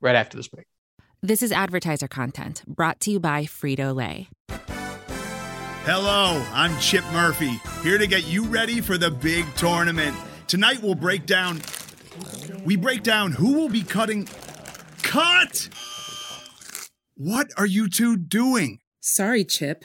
right 0.00 0.16
after 0.16 0.36
this 0.36 0.48
break. 0.48 0.66
This 1.22 1.42
is 1.42 1.52
advertiser 1.52 2.08
content 2.08 2.64
brought 2.66 2.98
to 3.00 3.10
you 3.10 3.20
by 3.20 3.44
Frito 3.44 3.94
Lay. 3.94 4.28
Hello, 5.84 6.44
I'm 6.52 6.78
Chip 6.80 7.04
Murphy, 7.12 7.60
here 7.82 7.98
to 7.98 8.06
get 8.06 8.26
you 8.26 8.44
ready 8.44 8.80
for 8.80 8.98
the 8.98 9.10
big 9.10 9.46
tournament. 9.54 10.16
Tonight 10.46 10.82
we'll 10.82 10.94
break 10.94 11.26
down. 11.26 11.60
We 12.64 12.76
break 12.76 13.02
down 13.02 13.32
who 13.32 13.52
will 13.52 13.68
be 13.68 13.82
cutting. 13.82 14.28
Cut! 15.02 15.68
What 17.16 17.48
are 17.56 17.66
you 17.66 17.88
two 17.88 18.16
doing? 18.16 18.80
Sorry, 19.00 19.44
Chip. 19.44 19.84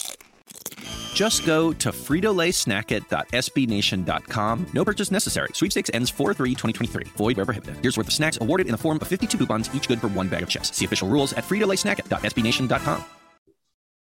Just 1.13 1.45
go 1.45 1.73
to 1.73 1.89
fritolaysnacket.sbnation.com. 1.89 4.65
No 4.73 4.85
purchase 4.85 5.11
necessary. 5.11 5.49
Sweepstakes 5.53 5.89
ends 5.93 6.11
4-3-2023. 6.11 7.07
Void 7.17 7.37
where 7.37 7.45
prohibited. 7.45 7.77
Here's 7.81 7.97
worth 7.97 8.07
of 8.07 8.13
snacks 8.13 8.37
awarded 8.39 8.67
in 8.67 8.71
the 8.71 8.77
form 8.77 8.99
of 9.01 9.07
52 9.07 9.37
coupons, 9.37 9.73
each 9.73 9.87
good 9.87 9.99
for 9.99 10.09
one 10.09 10.27
bag 10.27 10.43
of 10.43 10.49
chips. 10.49 10.77
See 10.77 10.85
official 10.85 11.09
rules 11.09 11.33
at 11.33 11.43
fritolaysnacket.sbnation.com. 11.45 13.03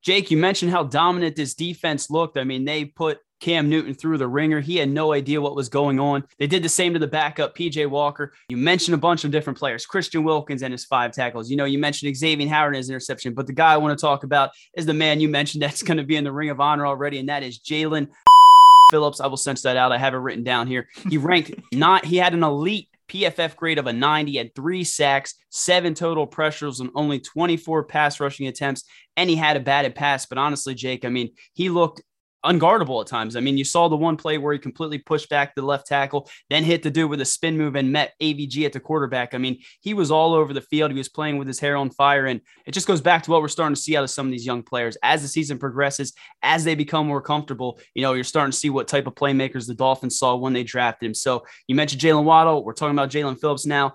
Jake, 0.02 0.30
you 0.30 0.36
mentioned 0.36 0.70
how 0.70 0.84
dominant 0.84 1.34
this 1.34 1.54
defense 1.54 2.10
looked. 2.10 2.38
I 2.38 2.44
mean, 2.44 2.64
they 2.64 2.84
put 2.84 3.18
Cam 3.40 3.68
Newton 3.68 3.94
through 3.94 4.18
the 4.18 4.28
ringer. 4.28 4.60
He 4.60 4.76
had 4.76 4.88
no 4.88 5.12
idea 5.12 5.40
what 5.40 5.54
was 5.54 5.68
going 5.68 6.00
on. 6.00 6.24
They 6.38 6.46
did 6.46 6.62
the 6.62 6.68
same 6.68 6.92
to 6.94 6.98
the 6.98 7.06
backup, 7.06 7.56
PJ 7.56 7.88
Walker. 7.88 8.32
You 8.48 8.56
mentioned 8.56 8.94
a 8.94 8.98
bunch 8.98 9.24
of 9.24 9.30
different 9.30 9.58
players, 9.58 9.86
Christian 9.86 10.24
Wilkins 10.24 10.62
and 10.62 10.72
his 10.72 10.84
five 10.84 11.12
tackles. 11.12 11.50
You 11.50 11.56
know, 11.56 11.64
you 11.64 11.78
mentioned 11.78 12.16
Xavier 12.16 12.48
Howard 12.48 12.74
and 12.74 12.78
his 12.78 12.90
interception, 12.90 13.34
but 13.34 13.46
the 13.46 13.52
guy 13.52 13.74
I 13.74 13.76
want 13.76 13.98
to 13.98 14.00
talk 14.00 14.24
about 14.24 14.50
is 14.76 14.86
the 14.86 14.94
man 14.94 15.20
you 15.20 15.28
mentioned 15.28 15.62
that's 15.62 15.82
going 15.82 15.98
to 15.98 16.04
be 16.04 16.16
in 16.16 16.24
the 16.24 16.32
ring 16.32 16.50
of 16.50 16.60
honor 16.60 16.86
already, 16.86 17.18
and 17.18 17.28
that 17.28 17.42
is 17.42 17.58
Jaelan 17.60 18.08
Phillips. 18.90 19.20
I 19.20 19.26
will 19.26 19.36
sense 19.36 19.62
that 19.62 19.76
out. 19.76 19.92
I 19.92 19.98
have 19.98 20.14
it 20.14 20.18
written 20.18 20.44
down 20.44 20.66
here. 20.66 20.88
He 21.08 21.18
ranked 21.18 21.52
not, 21.72 22.04
he 22.04 22.16
had 22.16 22.34
an 22.34 22.42
elite 22.42 22.88
PFF 23.08 23.54
grade 23.54 23.78
of 23.78 23.86
a 23.86 23.92
90, 23.92 24.36
had 24.36 24.54
three 24.54 24.82
sacks, 24.82 25.34
seven 25.50 25.94
total 25.94 26.26
pressures, 26.26 26.80
and 26.80 26.90
only 26.94 27.20
24 27.20 27.84
pass 27.84 28.18
rushing 28.18 28.48
attempts. 28.48 28.82
And 29.16 29.30
he 29.30 29.36
had 29.36 29.56
a 29.56 29.60
batted 29.60 29.94
pass. 29.94 30.26
But 30.26 30.38
honestly, 30.38 30.74
Jake, 30.74 31.04
I 31.04 31.08
mean, 31.08 31.30
he 31.54 31.68
looked 31.68 32.02
unguardable 32.44 33.00
at 33.00 33.06
times. 33.06 33.36
I 33.36 33.40
mean, 33.40 33.58
you 33.58 33.64
saw 33.64 33.88
the 33.88 33.96
one 33.96 34.16
play 34.16 34.38
where 34.38 34.52
he 34.52 34.58
completely 34.58 34.98
pushed 34.98 35.28
back 35.28 35.54
the 35.54 35.62
left 35.62 35.86
tackle, 35.86 36.28
then 36.50 36.64
hit 36.64 36.82
the 36.82 36.90
dude 36.90 37.10
with 37.10 37.20
a 37.20 37.24
spin 37.24 37.56
move 37.56 37.76
and 37.76 37.92
met 37.92 38.14
AVG 38.22 38.64
at 38.64 38.72
the 38.72 38.80
quarterback. 38.80 39.34
I 39.34 39.38
mean, 39.38 39.58
he 39.80 39.94
was 39.94 40.10
all 40.10 40.34
over 40.34 40.52
the 40.52 40.60
field. 40.60 40.90
He 40.90 40.98
was 40.98 41.08
playing 41.08 41.38
with 41.38 41.48
his 41.48 41.58
hair 41.58 41.76
on 41.76 41.90
fire. 41.90 42.26
And 42.26 42.40
it 42.66 42.72
just 42.72 42.86
goes 42.86 43.00
back 43.00 43.22
to 43.24 43.30
what 43.30 43.42
we're 43.42 43.48
starting 43.48 43.74
to 43.74 43.80
see 43.80 43.96
out 43.96 44.04
of 44.04 44.10
some 44.10 44.26
of 44.26 44.32
these 44.32 44.46
young 44.46 44.62
players. 44.62 44.96
As 45.02 45.22
the 45.22 45.28
season 45.28 45.58
progresses, 45.58 46.12
as 46.42 46.64
they 46.64 46.74
become 46.74 47.06
more 47.06 47.22
comfortable, 47.22 47.78
you 47.94 48.02
know, 48.02 48.12
you're 48.12 48.24
starting 48.24 48.52
to 48.52 48.56
see 48.58 48.70
what 48.70 48.88
type 48.88 49.06
of 49.06 49.14
playmakers 49.14 49.66
the 49.66 49.74
Dolphins 49.74 50.18
saw 50.18 50.36
when 50.36 50.52
they 50.52 50.62
drafted 50.64 51.06
him. 51.06 51.14
So 51.14 51.44
you 51.66 51.74
mentioned 51.74 52.00
Jaylen 52.00 52.24
Waddle. 52.24 52.64
We're 52.64 52.74
talking 52.74 52.94
about 52.94 53.10
Jaelan 53.10 53.40
Phillips 53.40 53.66
now. 53.66 53.94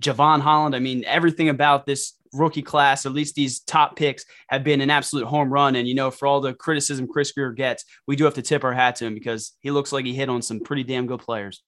Jevon 0.00 0.40
Holland. 0.40 0.74
I 0.74 0.78
mean, 0.78 1.04
everything 1.04 1.50
about 1.50 1.86
this 1.86 2.14
rookie 2.32 2.62
class, 2.62 3.06
at 3.06 3.12
least 3.12 3.34
these 3.34 3.60
top 3.60 3.96
picks, 3.96 4.24
have 4.48 4.64
been 4.64 4.80
an 4.80 4.90
absolute 4.90 5.26
home 5.26 5.52
run. 5.52 5.76
And, 5.76 5.88
you 5.88 5.94
know, 5.94 6.10
for 6.10 6.26
all 6.26 6.40
the 6.40 6.54
criticism 6.54 7.08
Chris 7.08 7.32
Grier 7.32 7.52
gets, 7.52 7.84
we 8.06 8.16
do 8.16 8.24
have 8.24 8.34
to 8.34 8.42
tip 8.42 8.64
our 8.64 8.72
hat 8.72 8.96
to 8.96 9.06
him 9.06 9.14
because 9.14 9.52
he 9.60 9.70
looks 9.70 9.92
like 9.92 10.04
he 10.04 10.14
hit 10.14 10.28
on 10.28 10.42
some 10.42 10.60
pretty 10.60 10.84
damn 10.84 11.06
good 11.06 11.20
players. 11.20 11.62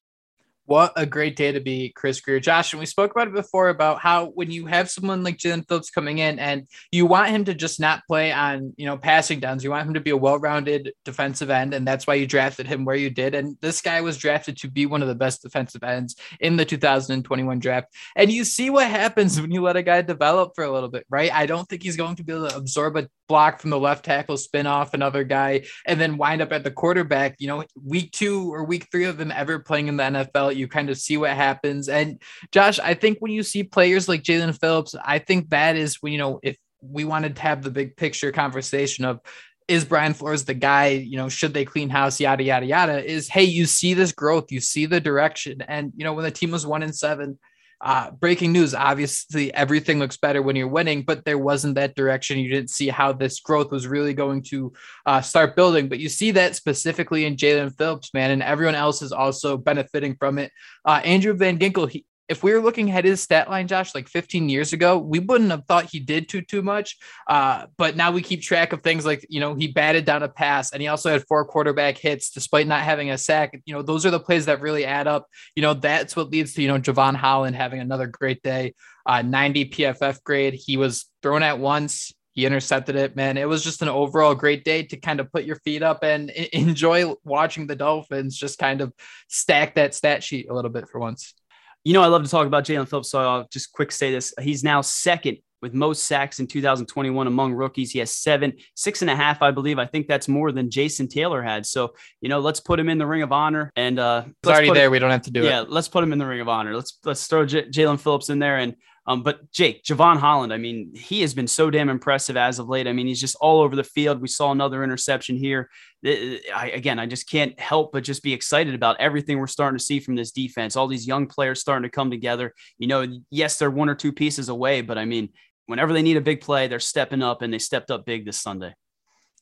What 0.65 0.93
a 0.95 1.05
great 1.05 1.35
day 1.35 1.51
to 1.51 1.59
be 1.59 1.91
Chris 1.93 2.21
Grier. 2.21 2.39
Josh, 2.39 2.71
and 2.71 2.79
we 2.79 2.85
spoke 2.85 3.11
about 3.11 3.27
it 3.27 3.33
before 3.33 3.67
about 3.67 3.99
how 3.99 4.27
when 4.27 4.49
you 4.49 4.65
have 4.65 4.89
someone 4.89 5.21
like 5.21 5.37
Jaelan 5.37 5.67
Phillips 5.67 5.89
coming 5.89 6.19
in 6.19 6.39
and 6.39 6.69
you 6.89 7.05
want 7.05 7.31
him 7.31 7.43
to 7.45 7.53
just 7.53 7.81
not 7.81 8.03
play 8.07 8.31
on, 8.31 8.73
you 8.77 8.85
know, 8.85 8.97
passing 8.97 9.41
downs, 9.41 9.65
you 9.65 9.71
want 9.71 9.85
him 9.85 9.93
to 9.95 9.99
be 9.99 10.11
a 10.11 10.17
well-rounded 10.17 10.93
defensive 11.03 11.49
end, 11.49 11.73
and 11.73 11.85
that's 11.85 12.07
why 12.07 12.13
you 12.13 12.25
drafted 12.25 12.65
him 12.65 12.85
where 12.85 12.95
you 12.95 13.09
did. 13.09 13.35
And 13.35 13.57
this 13.59 13.81
guy 13.81 13.99
was 13.99 14.17
drafted 14.17 14.55
to 14.59 14.71
be 14.71 14.85
one 14.85 15.01
of 15.01 15.09
the 15.09 15.15
best 15.15 15.41
defensive 15.41 15.83
ends 15.83 16.15
in 16.39 16.55
the 16.55 16.63
2021 16.63 17.59
draft. 17.59 17.87
And 18.15 18.31
you 18.31 18.45
see 18.45 18.69
what 18.69 18.87
happens 18.87 19.41
when 19.41 19.51
you 19.51 19.61
let 19.61 19.75
a 19.75 19.83
guy 19.83 20.01
develop 20.01 20.53
for 20.55 20.63
a 20.63 20.71
little 20.71 20.89
bit, 20.89 21.05
right? 21.09 21.33
I 21.33 21.45
don't 21.45 21.67
think 21.67 21.83
he's 21.83 21.97
going 21.97 22.15
to 22.15 22.23
be 22.23 22.31
able 22.31 22.47
to 22.47 22.55
absorb 22.55 22.95
a 22.95 23.09
block 23.27 23.59
from 23.59 23.69
the 23.69 23.79
left 23.79 24.05
tackle, 24.05 24.37
spin 24.37 24.67
off 24.67 24.93
another 24.93 25.23
guy, 25.23 25.63
and 25.85 25.99
then 25.99 26.17
wind 26.17 26.41
up 26.41 26.51
at 26.51 26.63
the 26.63 26.71
quarterback. 26.71 27.35
You 27.39 27.47
know, 27.47 27.63
week 27.83 28.11
two 28.11 28.53
or 28.53 28.63
week 28.63 28.87
three 28.91 29.05
of 29.05 29.17
them 29.17 29.31
ever 29.31 29.59
playing 29.59 29.87
in 29.87 29.97
the 29.97 30.03
NFL 30.03 30.55
you 30.55 30.67
kind 30.67 30.89
of 30.89 30.97
see 30.97 31.17
what 31.17 31.31
happens. 31.31 31.89
And 31.89 32.21
Josh, 32.51 32.79
I 32.79 32.93
think 32.93 33.19
when 33.19 33.31
you 33.31 33.43
see 33.43 33.63
players 33.63 34.07
like 34.07 34.23
Jaelan 34.23 34.59
Phillips, 34.59 34.95
I 35.03 35.19
think 35.19 35.49
that 35.49 35.75
is 35.75 35.97
when, 36.01 36.13
you 36.13 36.19
know, 36.19 36.39
if 36.43 36.57
we 36.81 37.05
wanted 37.05 37.35
to 37.35 37.41
have 37.41 37.63
the 37.63 37.71
big 37.71 37.95
picture 37.95 38.31
conversation 38.31 39.05
of 39.05 39.19
is 39.67 39.85
Brian 39.85 40.13
Flores 40.13 40.43
the 40.43 40.53
guy? 40.53 40.87
You 40.87 41.17
know, 41.17 41.29
should 41.29 41.53
they 41.53 41.63
clean 41.63 41.89
house? 41.89 42.19
Yada 42.19 42.43
yada 42.43 42.65
yada. 42.65 43.03
Is 43.03 43.29
hey, 43.29 43.43
you 43.43 43.65
see 43.65 43.93
this 43.93 44.11
growth, 44.11 44.51
you 44.51 44.59
see 44.59 44.85
the 44.85 44.99
direction, 44.99 45.61
and 45.67 45.93
you 45.95 46.03
know 46.03 46.13
when 46.13 46.25
the 46.25 46.31
team 46.31 46.51
was 46.51 46.65
one 46.65 46.83
and 46.83 46.95
seven, 46.95 47.39
uh, 47.81 48.11
breaking 48.11 48.51
news. 48.51 48.73
Obviously, 48.73 49.53
everything 49.53 49.99
looks 49.99 50.17
better 50.17 50.41
when 50.41 50.55
you're 50.55 50.67
winning, 50.67 51.03
but 51.03 51.25
there 51.25 51.37
wasn't 51.37 51.75
that 51.75 51.95
direction. 51.95 52.39
You 52.39 52.49
didn't 52.49 52.69
see 52.69 52.87
how 52.87 53.13
this 53.13 53.39
growth 53.39 53.71
was 53.71 53.87
really 53.87 54.13
going 54.13 54.43
to 54.43 54.73
uh, 55.05 55.21
start 55.21 55.55
building. 55.55 55.89
But 55.89 55.99
you 55.99 56.09
see 56.09 56.31
that 56.31 56.55
specifically 56.55 57.25
in 57.25 57.35
Jaelan 57.35 57.77
Phillips, 57.77 58.13
man, 58.13 58.31
and 58.31 58.43
everyone 58.43 58.75
else 58.75 59.01
is 59.01 59.11
also 59.11 59.57
benefiting 59.57 60.15
from 60.15 60.37
it. 60.37 60.51
Uh, 60.85 61.01
Andrew 61.03 61.33
Van 61.33 61.59
Ginkel, 61.59 61.89
he, 61.89 62.05
if 62.29 62.41
we 62.41 62.53
were 62.53 62.61
looking 62.61 62.91
at 62.91 63.03
his 63.03 63.21
stat 63.21 63.49
line, 63.49 63.67
Josh, 63.67 63.93
like 63.93 64.07
15 64.07 64.47
years 64.47 64.71
ago, 64.71 64.97
we 64.97 65.19
wouldn't 65.19 65.51
have 65.51 65.65
thought 65.65 65.89
he 65.91 65.99
did 65.99 66.29
too 66.29 66.41
too 66.41 66.61
much. 66.61 66.97
Uh, 67.27 67.65
but 67.77 67.95
now 67.95 68.11
we 68.11 68.21
keep 68.21 68.41
track 68.41 68.71
of 68.71 68.81
things 68.81 69.05
like 69.05 69.25
you 69.29 69.39
know 69.39 69.55
he 69.55 69.67
batted 69.67 70.05
down 70.05 70.23
a 70.23 70.29
pass, 70.29 70.71
and 70.71 70.81
he 70.81 70.87
also 70.87 71.11
had 71.11 71.25
four 71.27 71.43
quarterback 71.45 71.97
hits 71.97 72.31
despite 72.31 72.67
not 72.67 72.81
having 72.81 73.11
a 73.11 73.17
sack. 73.17 73.59
You 73.65 73.73
know 73.73 73.81
those 73.81 74.05
are 74.05 74.11
the 74.11 74.19
plays 74.19 74.45
that 74.45 74.61
really 74.61 74.85
add 74.85 75.07
up. 75.07 75.27
You 75.55 75.61
know 75.61 75.73
that's 75.73 76.15
what 76.15 76.29
leads 76.29 76.53
to 76.53 76.61
you 76.61 76.69
know 76.69 76.79
Jevon 76.79 77.15
Holland 77.15 77.55
having 77.55 77.81
another 77.81 78.07
great 78.07 78.41
day, 78.41 78.73
uh, 79.05 79.21
90 79.21 79.69
PFF 79.69 80.23
grade. 80.23 80.53
He 80.53 80.77
was 80.77 81.05
thrown 81.21 81.43
at 81.43 81.59
once. 81.59 82.13
He 82.31 82.47
intercepted 82.47 82.95
it, 82.95 83.15
man. 83.15 83.37
It 83.37 83.47
was 83.47 83.63
just 83.63 83.83
an 83.83 83.89
overall 83.89 84.33
great 84.33 84.63
day 84.63 84.81
to 84.83 84.97
kind 84.97 85.19
of 85.19 85.31
put 85.31 85.43
your 85.43 85.57
feet 85.57 85.83
up 85.83 86.03
and 86.03 86.31
enjoy 86.31 87.13
watching 87.23 87.67
the 87.67 87.75
Dolphins 87.75 88.35
just 88.35 88.57
kind 88.57 88.81
of 88.81 88.91
stack 89.27 89.75
that 89.75 89.93
stat 89.93 90.23
sheet 90.23 90.49
a 90.49 90.53
little 90.53 90.71
bit 90.71 90.89
for 90.89 90.99
once. 90.99 91.35
You 91.83 91.93
know, 91.93 92.01
I 92.01 92.07
love 92.07 92.23
to 92.23 92.29
talk 92.29 92.47
about 92.47 92.65
Jaelan 92.65 92.87
Phillips, 92.87 93.09
so 93.09 93.19
I'll 93.19 93.47
just 93.51 93.71
quick 93.73 93.91
say 93.91 94.11
this. 94.11 94.33
He's 94.41 94.63
now 94.63 94.81
second 94.81 95.37
with 95.63 95.73
most 95.73 96.03
sacks 96.03 96.41
in 96.41 96.47
2021 96.47 97.25
among 97.25 97.53
rookies. 97.53 97.91
He 97.91 97.99
has 97.99 98.13
seven, 98.13 98.53
six 98.75 99.01
and 99.01 99.09
a 99.09 99.15
half, 99.15 99.41
I 99.41 99.51
believe. 99.51 99.79
I 99.79 99.85
think 99.85 100.07
that's 100.07 100.27
more 100.27 100.51
than 100.51 100.69
Jason 100.69 101.07
Taylor 101.07 101.41
had. 101.41 101.65
So, 101.65 101.93
you 102.19 102.27
know, 102.27 102.39
let's 102.39 102.59
put 102.59 102.79
him 102.79 102.89
in 102.89 102.97
the 102.97 103.07
ring 103.07 103.21
of 103.21 103.31
honor. 103.31 103.71
And 103.77 103.97
uh, 103.97 104.25
it's 104.43 104.49
already 104.49 104.71
there. 104.71 104.87
Him, 104.87 104.91
we 104.91 104.99
don't 104.99 105.09
have 105.09 105.21
to 105.21 105.31
do 105.31 105.43
yeah, 105.43 105.61
it. 105.61 105.63
Yeah, 105.63 105.65
let's 105.69 105.87
put 105.87 106.03
him 106.03 106.11
in 106.11 106.19
the 106.19 106.25
ring 106.25 106.41
of 106.41 106.49
honor. 106.49 106.75
Let's 106.75 106.99
let's 107.05 107.27
throw 107.27 107.45
J- 107.45 107.69
Jaelan 107.69 107.97
Phillips 107.97 108.29
in 108.29 108.39
there. 108.39 108.57
And 108.57 108.75
um, 109.05 109.21
but 109.21 109.51
Jake, 109.51 109.83
Jevon 109.83 110.17
Holland, 110.17 110.53
I 110.53 110.57
mean, 110.57 110.95
he 110.95 111.21
has 111.21 111.33
been 111.33 111.47
so 111.47 111.69
damn 111.69 111.89
impressive 111.89 112.37
as 112.37 112.59
of 112.59 112.69
late. 112.69 112.87
I 112.87 112.93
mean, 112.93 113.07
he's 113.07 113.19
just 113.19 113.35
all 113.41 113.61
over 113.61 113.75
the 113.75 113.83
field. 113.83 114.21
We 114.21 114.29
saw 114.29 114.51
another 114.51 114.83
interception 114.83 115.35
here. 115.35 115.69
I, 116.05 116.71
again, 116.73 116.99
I 116.99 117.05
just 117.05 117.29
can't 117.29 117.59
help 117.59 117.91
but 117.91 118.03
just 118.03 118.23
be 118.23 118.33
excited 118.33 118.75
about 118.75 118.99
everything 118.99 119.39
we're 119.39 119.47
starting 119.47 119.77
to 119.77 119.83
see 119.83 119.99
from 119.99 120.15
this 120.15 120.31
defense. 120.31 120.75
All 120.75 120.87
these 120.87 121.07
young 121.07 121.27
players 121.27 121.59
starting 121.59 121.83
to 121.83 121.93
come 121.93 122.11
together. 122.11 122.53
You 122.77 122.87
know, 122.87 123.05
yes, 123.29 123.57
they're 123.57 123.71
one 123.71 123.89
or 123.89 123.95
two 123.95 124.13
pieces 124.13 124.47
away, 124.47 124.81
but 124.81 124.97
I 124.97 125.03
mean, 125.03 125.29
whenever 125.65 125.91
they 125.91 126.01
need 126.01 126.17
a 126.17 126.21
big 126.21 126.39
play, 126.39 126.67
they're 126.67 126.79
stepping 126.79 127.21
up 127.21 127.41
and 127.41 127.53
they 127.53 127.59
stepped 127.59 127.91
up 127.91 128.05
big 128.05 128.25
this 128.25 128.41
Sunday. 128.41 128.73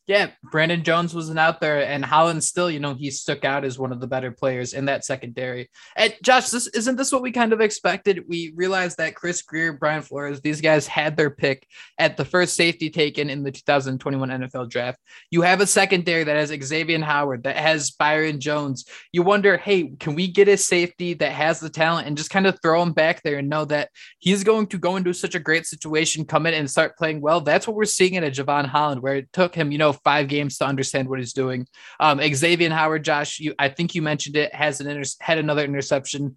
Yeah, 0.08 0.32
Brandon 0.52 0.84
Jones 0.84 1.14
wasn't 1.14 1.38
out 1.38 1.62
there, 1.62 1.86
and 1.86 2.04
Holland 2.04 2.44
still, 2.44 2.72
you 2.72 2.80
know, 2.80 2.96
he 2.96 3.12
stuck 3.12 3.46
out 3.46 3.64
as 3.64 3.78
one 3.78 3.92
of 3.92 4.02
the 4.02 4.08
better 4.08 4.32
players 4.32 4.74
in 4.74 4.86
that 4.86 5.06
secondary. 5.06 5.70
And 5.96 6.14
Josh, 6.24 6.50
this 6.50 6.66
isn't 6.68 6.96
this 6.96 7.12
what 7.12 7.22
we 7.22 7.32
kind 7.32 7.54
of 7.54 7.62
expected? 7.62 8.24
We 8.28 8.52
realized 8.56 8.98
that 8.98 9.14
Chris 9.16 9.44
Grier, 9.44 9.74
Brian 9.74 10.02
Flores, 10.02 10.42
these 10.42 10.60
guys 10.60 10.88
had 10.88 11.16
their 11.16 11.30
pick 11.30 11.68
at 12.00 12.18
the 12.18 12.26
first 12.26 12.56
safety 12.56 12.90
taken 12.90 13.30
in 13.30 13.44
the 13.44 13.52
2021 13.52 14.30
NFL 14.30 14.70
draft. 14.70 14.98
You 15.30 15.44
have 15.44 15.62
a 15.62 15.68
secondary 15.68 16.24
that 16.24 16.36
has 16.36 16.50
Xavier 16.50 17.00
Howard, 17.02 17.44
that 17.44 17.58
has 17.58 17.92
Byron 17.92 18.40
Jones. 18.40 18.86
You 19.12 19.22
wonder, 19.22 19.56
hey, 19.58 19.94
can 20.00 20.16
we 20.16 20.28
get 20.28 20.48
a 20.48 20.58
safety 20.58 21.14
that 21.14 21.32
has 21.32 21.60
the 21.60 21.70
talent 21.70 22.08
and 22.08 22.18
just 22.18 22.32
kind 22.32 22.48
of 22.48 22.60
throw 22.60 22.82
him 22.82 22.94
back 22.94 23.22
there 23.22 23.38
and 23.38 23.50
know 23.50 23.66
that 23.66 23.90
he's 24.18 24.44
going 24.44 24.66
to 24.68 24.80
go 24.80 24.96
into 24.96 25.14
such 25.14 25.36
a 25.36 25.40
great 25.40 25.68
situation, 25.68 26.26
come 26.26 26.48
in 26.48 26.56
and 26.56 26.70
start 26.70 26.98
playing 26.98 27.22
well? 27.22 27.40
That's 27.40 27.68
what 27.68 27.76
we're 27.76 27.86
seeing 27.86 28.16
in 28.16 28.24
a 28.24 28.32
Jevon 28.32 28.66
Holland, 28.66 29.04
where 29.04 29.18
it 29.18 29.32
took 29.32 29.54
him, 29.54 29.72
you 29.72 29.78
know 29.78 29.91
five 29.94 30.28
games 30.28 30.58
to 30.58 30.66
understand 30.66 31.10
what 31.10 31.20
he's 31.20 31.34
doing. 31.34 31.68
Um, 32.00 32.22
Xavier 32.34 32.70
Howard, 32.70 33.04
Josh, 33.04 33.40
you, 33.40 33.54
I 33.60 33.70
think 33.70 33.96
you 33.96 34.02
mentioned 34.02 34.38
it, 34.38 34.54
has 34.54 34.82
an 34.82 34.88
inter- 34.88 35.10
had 35.20 35.38
another 35.38 35.64
interception. 35.64 36.36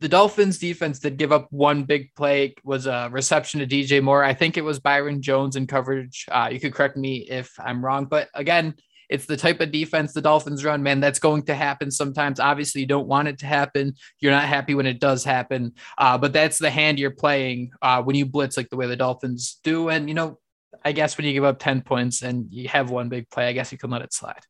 The 0.00 0.08
Dolphins 0.08 0.58
defense 0.58 0.98
did 0.98 1.16
give 1.16 1.32
up 1.32 1.48
one 1.50 1.84
big 1.84 2.14
play, 2.14 2.54
was 2.64 2.86
a 2.86 3.08
reception 3.10 3.60
to 3.60 3.66
DJ 3.66 4.02
Moore. 4.02 4.22
I 4.22 4.34
think 4.34 4.56
it 4.56 4.64
was 4.64 4.78
Byron 4.78 5.22
Jones 5.22 5.56
in 5.56 5.66
coverage. 5.66 6.26
Uh, 6.30 6.50
you 6.52 6.60
could 6.60 6.74
correct 6.74 6.96
me 6.96 7.26
if 7.28 7.52
I'm 7.58 7.82
wrong, 7.84 8.04
but 8.04 8.28
again, 8.34 8.74
it's 9.08 9.26
the 9.26 9.36
type 9.36 9.60
of 9.60 9.70
defense 9.70 10.12
the 10.12 10.20
Dolphins 10.20 10.64
run, 10.64 10.82
man. 10.82 11.00
That's 11.00 11.18
going 11.18 11.42
to 11.44 11.54
happen 11.54 11.90
sometimes. 11.90 12.40
Obviously, 12.40 12.80
you 12.80 12.86
don't 12.86 13.06
want 13.06 13.28
it 13.28 13.38
to 13.38 13.46
happen. 13.46 13.94
You're 14.20 14.32
not 14.32 14.44
happy 14.44 14.74
when 14.74 14.86
it 14.86 15.00
does 15.00 15.24
happen, 15.24 15.74
uh, 15.98 16.18
but 16.18 16.32
that's 16.32 16.58
the 16.58 16.70
hand 16.70 16.98
you're 16.98 17.10
playing 17.10 17.70
uh, 17.82 18.02
when 18.02 18.16
you 18.16 18.26
blitz 18.26 18.56
like 18.56 18.68
the 18.68 18.76
way 18.76 18.86
the 18.86 18.96
Dolphins 18.96 19.60
do. 19.62 19.88
And 19.88 20.08
you 20.08 20.14
know, 20.14 20.38
I 20.84 20.92
guess 20.92 21.16
when 21.16 21.26
you 21.26 21.32
give 21.32 21.44
up 21.44 21.58
10 21.58 21.82
points 21.82 22.22
and 22.22 22.46
you 22.50 22.68
have 22.68 22.90
one 22.90 23.08
big 23.08 23.28
play, 23.30 23.48
I 23.48 23.52
guess 23.52 23.72
you 23.72 23.78
can 23.78 23.90
let 23.90 24.02
it 24.02 24.12
slide. 24.12 24.40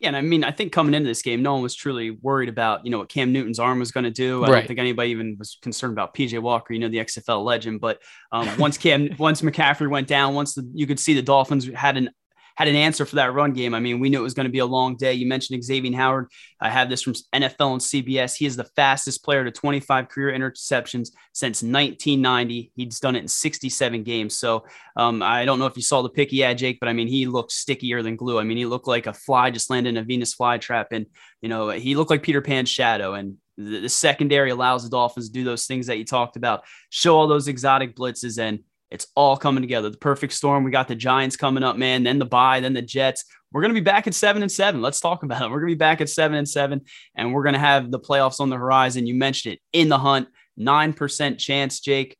Yeah, 0.00 0.08
and 0.08 0.16
I 0.16 0.20
mean, 0.20 0.44
I 0.44 0.50
think 0.50 0.72
coming 0.72 0.92
into 0.92 1.08
this 1.08 1.22
game, 1.22 1.42
no 1.42 1.54
one 1.54 1.62
was 1.62 1.74
truly 1.74 2.10
worried 2.10 2.50
about, 2.50 2.84
you 2.84 2.90
know, 2.90 2.98
what 2.98 3.08
Cam 3.08 3.32
Newton's 3.32 3.58
arm 3.58 3.78
was 3.78 3.92
going 3.92 4.04
to 4.04 4.10
do. 4.10 4.44
I 4.44 4.48
right. 4.48 4.58
don't 4.58 4.68
think 4.68 4.78
anybody 4.78 5.10
even 5.10 5.36
was 5.38 5.58
concerned 5.62 5.94
about 5.94 6.14
PJ 6.14 6.38
Walker, 6.40 6.74
you 6.74 6.80
know, 6.80 6.88
the 6.88 6.98
XFL 6.98 7.42
legend. 7.44 7.80
But 7.80 8.02
um, 8.30 8.48
once 8.58 8.76
Cam, 8.76 9.08
once 9.18 9.40
McCaffrey 9.40 9.88
went 9.88 10.06
down, 10.06 10.34
once 10.34 10.54
the, 10.54 10.70
you 10.74 10.86
could 10.86 11.00
see 11.00 11.14
the 11.14 11.22
Dolphins 11.22 11.66
had 11.74 11.96
an 11.96 12.10
had 12.56 12.68
an 12.68 12.74
answer 12.74 13.04
for 13.04 13.16
that 13.16 13.34
run 13.34 13.52
game. 13.52 13.74
I 13.74 13.80
mean, 13.80 14.00
we 14.00 14.08
knew 14.08 14.18
it 14.18 14.22
was 14.22 14.34
going 14.34 14.46
to 14.46 14.52
be 14.52 14.60
a 14.60 14.66
long 14.66 14.96
day. 14.96 15.12
You 15.12 15.26
mentioned 15.26 15.62
Xavier 15.62 15.94
Howard. 15.96 16.28
I 16.60 16.70
have 16.70 16.88
this 16.88 17.02
from 17.02 17.12
NFL 17.34 17.72
and 17.72 17.80
CBS. 17.80 18.34
He 18.34 18.46
is 18.46 18.56
the 18.56 18.64
fastest 18.64 19.22
player 19.22 19.44
to 19.44 19.50
25 19.50 20.08
career 20.08 20.36
interceptions 20.36 21.10
since 21.32 21.62
1990. 21.62 22.72
He's 22.74 22.98
done 22.98 23.14
it 23.14 23.20
in 23.20 23.28
67 23.28 24.02
games. 24.02 24.38
So 24.38 24.64
um, 24.96 25.22
I 25.22 25.44
don't 25.44 25.58
know 25.58 25.66
if 25.66 25.76
you 25.76 25.82
saw 25.82 26.02
the 26.02 26.08
pick 26.08 26.30
he 26.30 26.40
had, 26.40 26.58
Jake, 26.58 26.80
but 26.80 26.88
I 26.88 26.94
mean, 26.94 27.08
he 27.08 27.26
looked 27.26 27.52
stickier 27.52 28.02
than 28.02 28.16
glue. 28.16 28.38
I 28.38 28.44
mean, 28.44 28.56
he 28.56 28.66
looked 28.66 28.88
like 28.88 29.06
a 29.06 29.12
fly 29.12 29.50
just 29.50 29.68
landed 29.68 29.90
in 29.90 29.96
a 29.98 30.02
Venus 30.02 30.34
flytrap. 30.34 30.86
And, 30.92 31.06
you 31.42 31.50
know, 31.50 31.68
he 31.68 31.94
looked 31.94 32.10
like 32.10 32.22
Peter 32.22 32.40
Pan's 32.40 32.70
shadow. 32.70 33.14
And 33.14 33.36
the, 33.58 33.88
secondary 33.88 34.50
allows 34.50 34.84
the 34.84 34.90
Dolphins 34.90 35.28
to 35.28 35.32
do 35.32 35.44
those 35.44 35.66
things 35.66 35.86
that 35.86 35.98
you 35.98 36.04
talked 36.04 36.36
about, 36.36 36.64
show 36.90 37.16
all 37.16 37.26
those 37.26 37.48
exotic 37.48 37.96
blitzes 37.96 38.38
and 38.38 38.60
it's 38.90 39.06
all 39.14 39.36
coming 39.36 39.62
together. 39.62 39.90
The 39.90 39.98
perfect 39.98 40.32
storm. 40.32 40.64
We 40.64 40.70
got 40.70 40.88
the 40.88 40.94
Giants 40.94 41.36
coming 41.36 41.62
up, 41.62 41.76
man. 41.76 42.04
Then 42.04 42.18
the 42.18 42.24
bye, 42.24 42.60
then 42.60 42.72
the 42.72 42.82
Jets. 42.82 43.24
We're 43.52 43.62
going 43.62 43.74
to 43.74 43.80
be 43.80 43.84
back 43.84 44.06
at 44.06 44.14
seven 44.14 44.42
and 44.42 44.52
seven. 44.52 44.82
Let's 44.82 45.00
talk 45.00 45.22
about 45.22 45.42
it. 45.42 45.50
We're 45.50 45.60
going 45.60 45.70
to 45.70 45.76
be 45.76 45.78
back 45.78 46.00
at 46.00 46.08
seven 46.08 46.36
and 46.36 46.48
seven, 46.48 46.82
and 47.14 47.32
we're 47.32 47.42
going 47.42 47.54
to 47.54 47.58
have 47.58 47.90
the 47.90 48.00
playoffs 48.00 48.40
on 48.40 48.50
the 48.50 48.56
horizon. 48.56 49.06
You 49.06 49.14
mentioned 49.14 49.54
it 49.54 49.60
in 49.72 49.88
the 49.88 49.98
hunt, 49.98 50.28
nine 50.56 50.92
percent 50.92 51.38
chance, 51.38 51.80
Jake. 51.80 52.16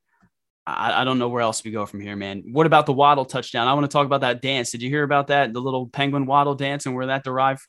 I, 0.66 1.02
I, 1.02 1.04
don't 1.04 1.18
know 1.20 1.28
where 1.28 1.42
else 1.42 1.62
we 1.62 1.70
go 1.70 1.86
from 1.86 2.00
here, 2.00 2.16
man. 2.16 2.42
What 2.50 2.66
about 2.66 2.86
the 2.86 2.92
Waddle 2.92 3.24
touchdown? 3.24 3.68
I 3.68 3.74
want 3.74 3.84
to 3.84 3.92
talk 3.92 4.06
about 4.06 4.22
that 4.22 4.42
dance. 4.42 4.72
Did 4.72 4.82
you 4.82 4.90
hear 4.90 5.04
about 5.04 5.28
that? 5.28 5.52
The 5.52 5.60
little 5.60 5.86
penguin 5.86 6.26
Waddle 6.26 6.56
dance 6.56 6.86
and 6.86 6.94
where 6.96 7.06
that 7.06 7.22
derived? 7.22 7.60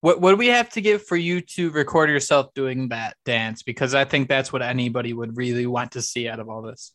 What 0.00 0.20
what 0.20 0.30
do 0.30 0.36
we 0.36 0.46
have 0.46 0.70
to 0.70 0.80
give 0.80 1.04
for 1.04 1.16
you 1.16 1.40
to 1.40 1.70
record 1.70 2.08
yourself 2.08 2.54
doing 2.54 2.88
that 2.88 3.16
dance? 3.24 3.62
Because 3.62 3.94
I 3.94 4.04
think 4.04 4.28
that's 4.28 4.52
what 4.52 4.62
anybody 4.62 5.12
would 5.12 5.36
really 5.36 5.66
want 5.66 5.92
to 5.92 6.02
see 6.02 6.28
out 6.28 6.40
of 6.40 6.48
all 6.48 6.62
this 6.62 6.92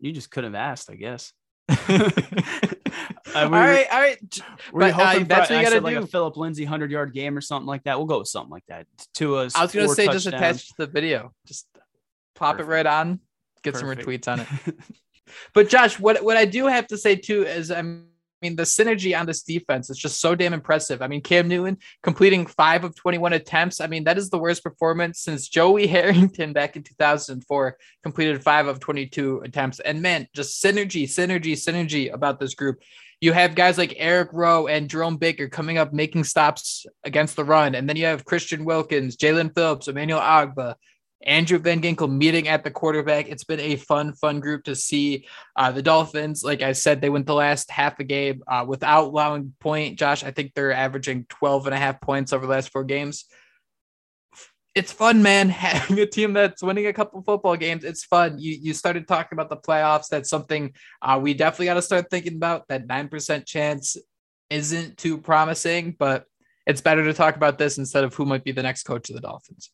you 0.00 0.12
just 0.12 0.30
could 0.30 0.44
have 0.44 0.54
asked, 0.54 0.90
I 0.90 0.94
guess. 0.94 1.32
uh, 1.68 1.76
we 1.88 3.34
all 3.34 3.50
right, 3.50 3.86
all 3.90 4.00
right. 4.00 4.18
We're 4.72 4.80
but, 4.80 4.94
uh, 4.94 5.24
that's 5.24 5.50
what 5.50 5.56
you 5.56 5.62
got 5.62 5.70
to 5.70 5.80
do. 5.80 5.80
Like 5.80 5.96
a 5.96 6.06
Phillip 6.06 6.36
Lindsay 6.36 6.64
hundred 6.64 6.90
yard 6.90 7.12
game 7.12 7.36
or 7.36 7.40
something 7.40 7.66
like 7.66 7.84
that. 7.84 7.98
We'll 7.98 8.06
go 8.06 8.20
with 8.20 8.28
something 8.28 8.50
like 8.50 8.66
that. 8.68 8.86
To 9.14 9.36
us, 9.36 9.54
I 9.56 9.62
was 9.62 9.72
going 9.72 9.88
to 9.88 9.94
say 9.94 10.06
just 10.06 10.26
attach 10.26 10.68
the 10.76 10.86
video, 10.86 11.32
just 11.46 11.66
pop 12.34 12.56
Perfect. 12.56 12.68
it 12.68 12.72
right 12.72 12.86
on, 12.86 13.20
get 13.62 13.74
Perfect. 13.74 14.02
some 14.02 14.06
retweets 14.06 14.28
on 14.28 14.40
it. 14.40 14.74
but 15.54 15.68
Josh, 15.68 15.98
what 15.98 16.22
what 16.22 16.36
I 16.36 16.44
do 16.44 16.66
have 16.66 16.86
to 16.88 16.98
say 16.98 17.16
too 17.16 17.42
is 17.44 17.70
I'm 17.70 18.08
I 18.42 18.46
mean, 18.46 18.56
the 18.56 18.64
synergy 18.64 19.18
on 19.18 19.24
this 19.24 19.42
defense 19.42 19.88
is 19.88 19.96
just 19.96 20.20
so 20.20 20.34
damn 20.34 20.52
impressive. 20.52 21.00
I 21.00 21.08
mean, 21.08 21.22
Cam 21.22 21.48
Newton 21.48 21.78
completing 22.02 22.44
five 22.44 22.84
of 22.84 22.94
21 22.94 23.32
attempts. 23.32 23.80
I 23.80 23.86
mean, 23.86 24.04
that 24.04 24.18
is 24.18 24.28
the 24.28 24.38
worst 24.38 24.62
performance 24.62 25.20
since 25.20 25.48
Joey 25.48 25.86
Harrington 25.86 26.52
back 26.52 26.76
in 26.76 26.82
2004 26.82 27.78
completed 28.02 28.42
five 28.42 28.66
of 28.66 28.78
22 28.78 29.40
attempts. 29.40 29.80
And 29.80 30.02
man, 30.02 30.28
just 30.34 30.62
synergy, 30.62 31.04
synergy, 31.04 31.52
synergy 31.52 32.12
about 32.12 32.38
this 32.38 32.54
group. 32.54 32.82
you 33.22 33.32
have 33.32 33.54
guys 33.54 33.78
like 33.78 33.94
Eric 33.96 34.28
Rowe 34.34 34.66
and 34.66 34.90
Jerome 34.90 35.16
Baker 35.16 35.48
coming 35.48 35.78
up 35.78 35.94
making 35.94 36.24
stops 36.24 36.84
against 37.04 37.36
the 37.36 37.44
run. 37.44 37.74
And 37.74 37.88
then 37.88 37.96
you 37.96 38.04
have 38.04 38.26
Christian 38.26 38.66
Wilkins, 38.66 39.16
Jaelan 39.16 39.54
Phillips, 39.54 39.88
Emmanuel 39.88 40.20
Ogbah, 40.20 40.74
Andrew 41.22 41.58
Van 41.58 41.80
Ginkel 41.80 42.10
meeting 42.10 42.48
at 42.48 42.62
the 42.62 42.70
quarterback. 42.70 43.28
It's 43.28 43.44
been 43.44 43.60
a 43.60 43.76
fun, 43.76 44.12
fun 44.14 44.40
group 44.40 44.64
to 44.64 44.76
see. 44.76 45.26
Uh, 45.56 45.72
the 45.72 45.82
Dolphins, 45.82 46.44
like 46.44 46.62
I 46.62 46.72
said, 46.72 47.00
they 47.00 47.08
went 47.08 47.26
the 47.26 47.34
last 47.34 47.70
half 47.70 47.98
a 47.98 48.04
game 48.04 48.42
uh, 48.46 48.64
without 48.66 49.06
allowing 49.06 49.54
point. 49.60 49.98
Josh, 49.98 50.22
I 50.24 50.30
think 50.30 50.52
they're 50.54 50.72
averaging 50.72 51.26
12 51.28 51.66
and 51.66 51.74
a 51.74 51.78
half 51.78 52.00
points 52.00 52.32
over 52.32 52.46
the 52.46 52.52
last 52.52 52.70
four 52.70 52.84
games. 52.84 53.24
It's 54.74 54.92
fun, 54.92 55.22
man. 55.22 55.48
Having 55.50 56.00
a 56.00 56.06
team 56.06 56.34
that's 56.34 56.62
winning 56.62 56.86
a 56.86 56.92
couple 56.92 57.22
football 57.22 57.56
games, 57.56 57.82
it's 57.82 58.04
fun. 58.04 58.38
You 58.38 58.58
you 58.60 58.74
started 58.74 59.08
talking 59.08 59.34
about 59.36 59.48
the 59.48 59.56
playoffs. 59.56 60.08
That's 60.08 60.28
something 60.28 60.74
uh, 61.00 61.18
we 61.20 61.32
definitely 61.32 61.66
got 61.66 61.74
to 61.74 61.82
start 61.82 62.10
thinking 62.10 62.36
about. 62.36 62.68
That 62.68 62.86
nine 62.86 63.08
percent 63.08 63.46
chance 63.46 63.96
isn't 64.50 64.98
too 64.98 65.16
promising, 65.18 65.96
but 65.98 66.26
it's 66.66 66.82
better 66.82 67.04
to 67.04 67.14
talk 67.14 67.36
about 67.36 67.58
this 67.58 67.78
instead 67.78 68.04
of 68.04 68.14
who 68.14 68.26
might 68.26 68.44
be 68.44 68.52
the 68.52 68.62
next 68.62 68.82
coach 68.82 69.08
of 69.08 69.14
the 69.14 69.22
Dolphins. 69.22 69.70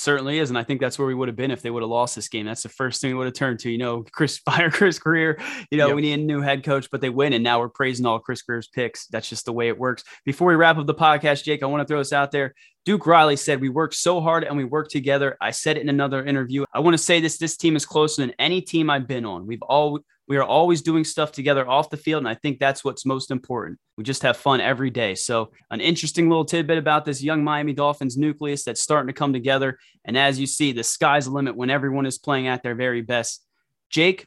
Certainly 0.00 0.38
is. 0.38 0.50
And 0.50 0.58
I 0.58 0.64
think 0.64 0.80
that's 0.80 0.98
where 0.98 1.06
we 1.06 1.14
would 1.14 1.28
have 1.28 1.36
been 1.36 1.50
if 1.50 1.62
they 1.62 1.70
would 1.70 1.82
have 1.82 1.90
lost 1.90 2.14
this 2.14 2.28
game. 2.28 2.46
That's 2.46 2.62
the 2.62 2.68
first 2.68 3.00
thing 3.00 3.10
we 3.10 3.18
would 3.18 3.26
have 3.26 3.34
turned 3.34 3.58
to. 3.60 3.70
You 3.70 3.78
know, 3.78 4.04
Chris 4.12 4.38
fire 4.38 4.70
Chris 4.70 4.98
Grier. 4.98 5.38
You 5.70 5.78
know, 5.78 5.88
yep. 5.88 5.96
we 5.96 6.02
need 6.02 6.14
a 6.14 6.22
new 6.22 6.40
head 6.40 6.64
coach, 6.64 6.88
but 6.90 7.00
they 7.00 7.10
win. 7.10 7.32
And 7.32 7.44
now 7.44 7.60
we're 7.60 7.68
praising 7.68 8.06
all 8.06 8.18
Chris 8.18 8.42
Grier's 8.42 8.68
picks. 8.68 9.06
That's 9.08 9.28
just 9.28 9.44
the 9.44 9.52
way 9.52 9.68
it 9.68 9.78
works. 9.78 10.04
Before 10.24 10.48
we 10.48 10.54
wrap 10.54 10.78
up 10.78 10.86
the 10.86 10.94
podcast, 10.94 11.44
Jake, 11.44 11.62
I 11.62 11.66
want 11.66 11.82
to 11.82 11.86
throw 11.86 11.98
this 11.98 12.12
out 12.12 12.32
there. 12.32 12.54
Duke 12.86 13.06
Riley 13.06 13.36
said, 13.36 13.60
We 13.60 13.68
work 13.68 13.92
so 13.92 14.20
hard 14.20 14.44
and 14.44 14.56
we 14.56 14.64
work 14.64 14.88
together. 14.88 15.36
I 15.40 15.50
said 15.50 15.76
it 15.76 15.82
in 15.82 15.88
another 15.88 16.24
interview. 16.24 16.64
I 16.72 16.80
want 16.80 16.94
to 16.94 17.02
say 17.02 17.20
this 17.20 17.38
this 17.38 17.56
team 17.56 17.76
is 17.76 17.84
closer 17.84 18.22
than 18.22 18.34
any 18.38 18.62
team 18.62 18.88
I've 18.88 19.06
been 19.06 19.26
on. 19.26 19.46
We've 19.46 19.62
all 19.62 20.00
we 20.30 20.36
are 20.36 20.44
always 20.44 20.80
doing 20.80 21.02
stuff 21.02 21.32
together 21.32 21.68
off 21.68 21.90
the 21.90 21.96
field. 21.96 22.20
And 22.20 22.28
I 22.28 22.34
think 22.34 22.60
that's 22.60 22.84
what's 22.84 23.04
most 23.04 23.32
important. 23.32 23.80
We 23.98 24.04
just 24.04 24.22
have 24.22 24.36
fun 24.36 24.60
every 24.60 24.88
day. 24.88 25.16
So, 25.16 25.50
an 25.72 25.80
interesting 25.80 26.28
little 26.28 26.44
tidbit 26.44 26.78
about 26.78 27.04
this 27.04 27.20
young 27.20 27.42
Miami 27.42 27.72
Dolphins 27.72 28.16
nucleus 28.16 28.62
that's 28.62 28.80
starting 28.80 29.08
to 29.08 29.12
come 29.12 29.32
together. 29.32 29.76
And 30.04 30.16
as 30.16 30.38
you 30.38 30.46
see, 30.46 30.70
the 30.70 30.84
sky's 30.84 31.24
the 31.24 31.32
limit 31.32 31.56
when 31.56 31.68
everyone 31.68 32.06
is 32.06 32.16
playing 32.16 32.46
at 32.46 32.62
their 32.62 32.76
very 32.76 33.02
best. 33.02 33.44
Jake, 33.90 34.24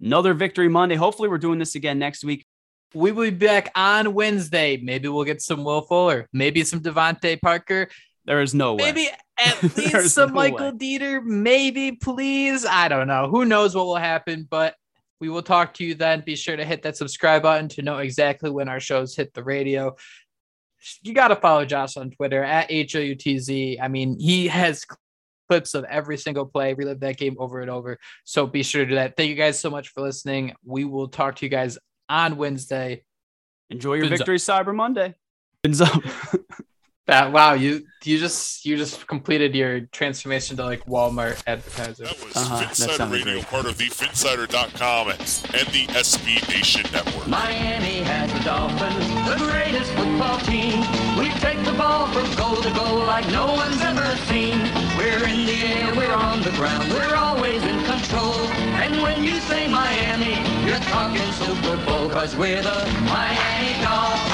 another 0.00 0.32
victory 0.32 0.68
Monday. 0.68 0.94
Hopefully, 0.94 1.28
we're 1.28 1.36
doing 1.36 1.58
this 1.58 1.74
again 1.74 1.98
next 1.98 2.24
week. 2.24 2.46
We 2.94 3.12
will 3.12 3.30
be 3.30 3.36
back 3.36 3.70
on 3.74 4.14
Wednesday. 4.14 4.78
Maybe 4.78 5.08
we'll 5.08 5.24
get 5.24 5.42
some 5.42 5.62
Will 5.62 5.82
Fuller, 5.82 6.26
maybe 6.32 6.64
some 6.64 6.80
DeVante 6.80 7.38
Parker. 7.42 7.88
There 8.24 8.40
is 8.40 8.54
no 8.54 8.76
way. 8.76 8.92
Maybe 8.92 9.08
at 9.38 9.62
least 9.76 10.14
some 10.14 10.30
no 10.30 10.36
Michael 10.36 10.70
way. 10.70 10.98
Deiter. 10.98 11.22
Maybe, 11.22 11.92
please. 11.92 12.64
I 12.64 12.88
don't 12.88 13.08
know. 13.08 13.28
Who 13.28 13.44
knows 13.44 13.74
what 13.74 13.84
will 13.84 13.96
happen, 13.96 14.48
but 14.50 14.74
we 15.20 15.28
will 15.28 15.42
talk 15.42 15.74
to 15.74 15.84
you 15.84 15.94
then. 15.94 16.22
Be 16.24 16.36
sure 16.36 16.56
to 16.56 16.64
hit 16.64 16.82
that 16.82 16.96
subscribe 16.96 17.42
button 17.42 17.68
to 17.68 17.82
know 17.82 17.98
exactly 17.98 18.50
when 18.50 18.68
our 18.68 18.80
shows 18.80 19.16
hit 19.16 19.32
the 19.34 19.44
radio. 19.44 19.94
You 21.02 21.14
got 21.14 21.28
to 21.28 21.36
follow 21.36 21.64
Josh 21.64 21.96
on 21.96 22.10
Twitter 22.10 22.42
at 22.42 22.68
HOUTZ. 22.70 23.78
I 23.80 23.88
mean, 23.88 24.18
he 24.18 24.48
has 24.48 24.84
clips 25.48 25.74
of 25.74 25.84
every 25.84 26.18
single 26.18 26.46
play, 26.46 26.74
relive 26.74 27.00
that 27.00 27.16
game 27.16 27.36
over 27.38 27.60
and 27.60 27.70
over. 27.70 27.98
So 28.24 28.46
be 28.46 28.62
sure 28.62 28.84
to 28.84 28.88
do 28.88 28.94
that. 28.96 29.16
Thank 29.16 29.30
you 29.30 29.34
guys 29.34 29.58
so 29.58 29.70
much 29.70 29.88
for 29.88 30.02
listening. 30.02 30.52
We 30.64 30.84
will 30.84 31.08
talk 31.08 31.36
to 31.36 31.46
you 31.46 31.50
guys 31.50 31.78
on 32.08 32.36
Wednesday. 32.36 33.04
Enjoy 33.70 33.94
your 33.94 34.08
victory, 34.08 34.38
Cyber 34.38 34.74
Monday. 34.74 35.14
Fins 35.62 35.80
up. 35.80 36.02
That 37.06 37.32
wow, 37.32 37.52
you 37.52 37.86
you 38.02 38.18
just 38.18 38.64
you 38.64 38.78
just 38.78 39.06
completed 39.06 39.54
your 39.54 39.80
transformation 39.80 40.56
to 40.56 40.64
like 40.64 40.86
Walmart 40.86 41.42
advertiser. 41.46 42.04
That 42.04 42.24
was 42.24 42.34
uh-huh, 42.34 42.64
Phinsider 42.64 43.12
Radio, 43.12 43.34
great. 43.34 43.46
part 43.46 43.66
of 43.66 43.76
the 43.76 43.84
Phinsider.com 43.90 45.10
and 45.10 45.18
the 45.20 45.84
SB 45.92 46.48
Nation 46.48 46.84
Network. 46.94 47.28
Miami 47.28 48.00
has 48.08 48.32
the 48.32 48.40
Dolphins, 48.40 49.06
the 49.28 49.36
greatest 49.36 49.92
football 49.92 50.38
team. 50.48 50.80
We 51.18 51.28
take 51.44 51.62
the 51.66 51.76
ball 51.76 52.08
from 52.08 52.24
goal 52.36 52.56
to 52.56 52.70
goal 52.72 53.04
like 53.04 53.28
no 53.28 53.52
one's 53.52 53.82
ever 53.82 54.16
seen. 54.32 54.56
We're 54.96 55.28
in 55.28 55.44
the 55.44 55.60
air, 55.60 55.94
we're 55.94 56.14
on 56.14 56.40
the 56.40 56.52
ground, 56.52 56.90
we're 56.90 57.16
always 57.16 57.62
in 57.62 57.84
control. 57.84 58.32
And 58.80 59.02
when 59.02 59.22
you 59.22 59.40
say 59.40 59.68
Miami, 59.68 60.40
you're 60.64 60.80
talking 60.88 61.30
Super 61.32 61.76
Bowl, 61.84 62.08
cause 62.08 62.34
we're 62.34 62.62
the 62.62 62.88
Miami 63.04 63.82
Dolphins. 63.84 64.33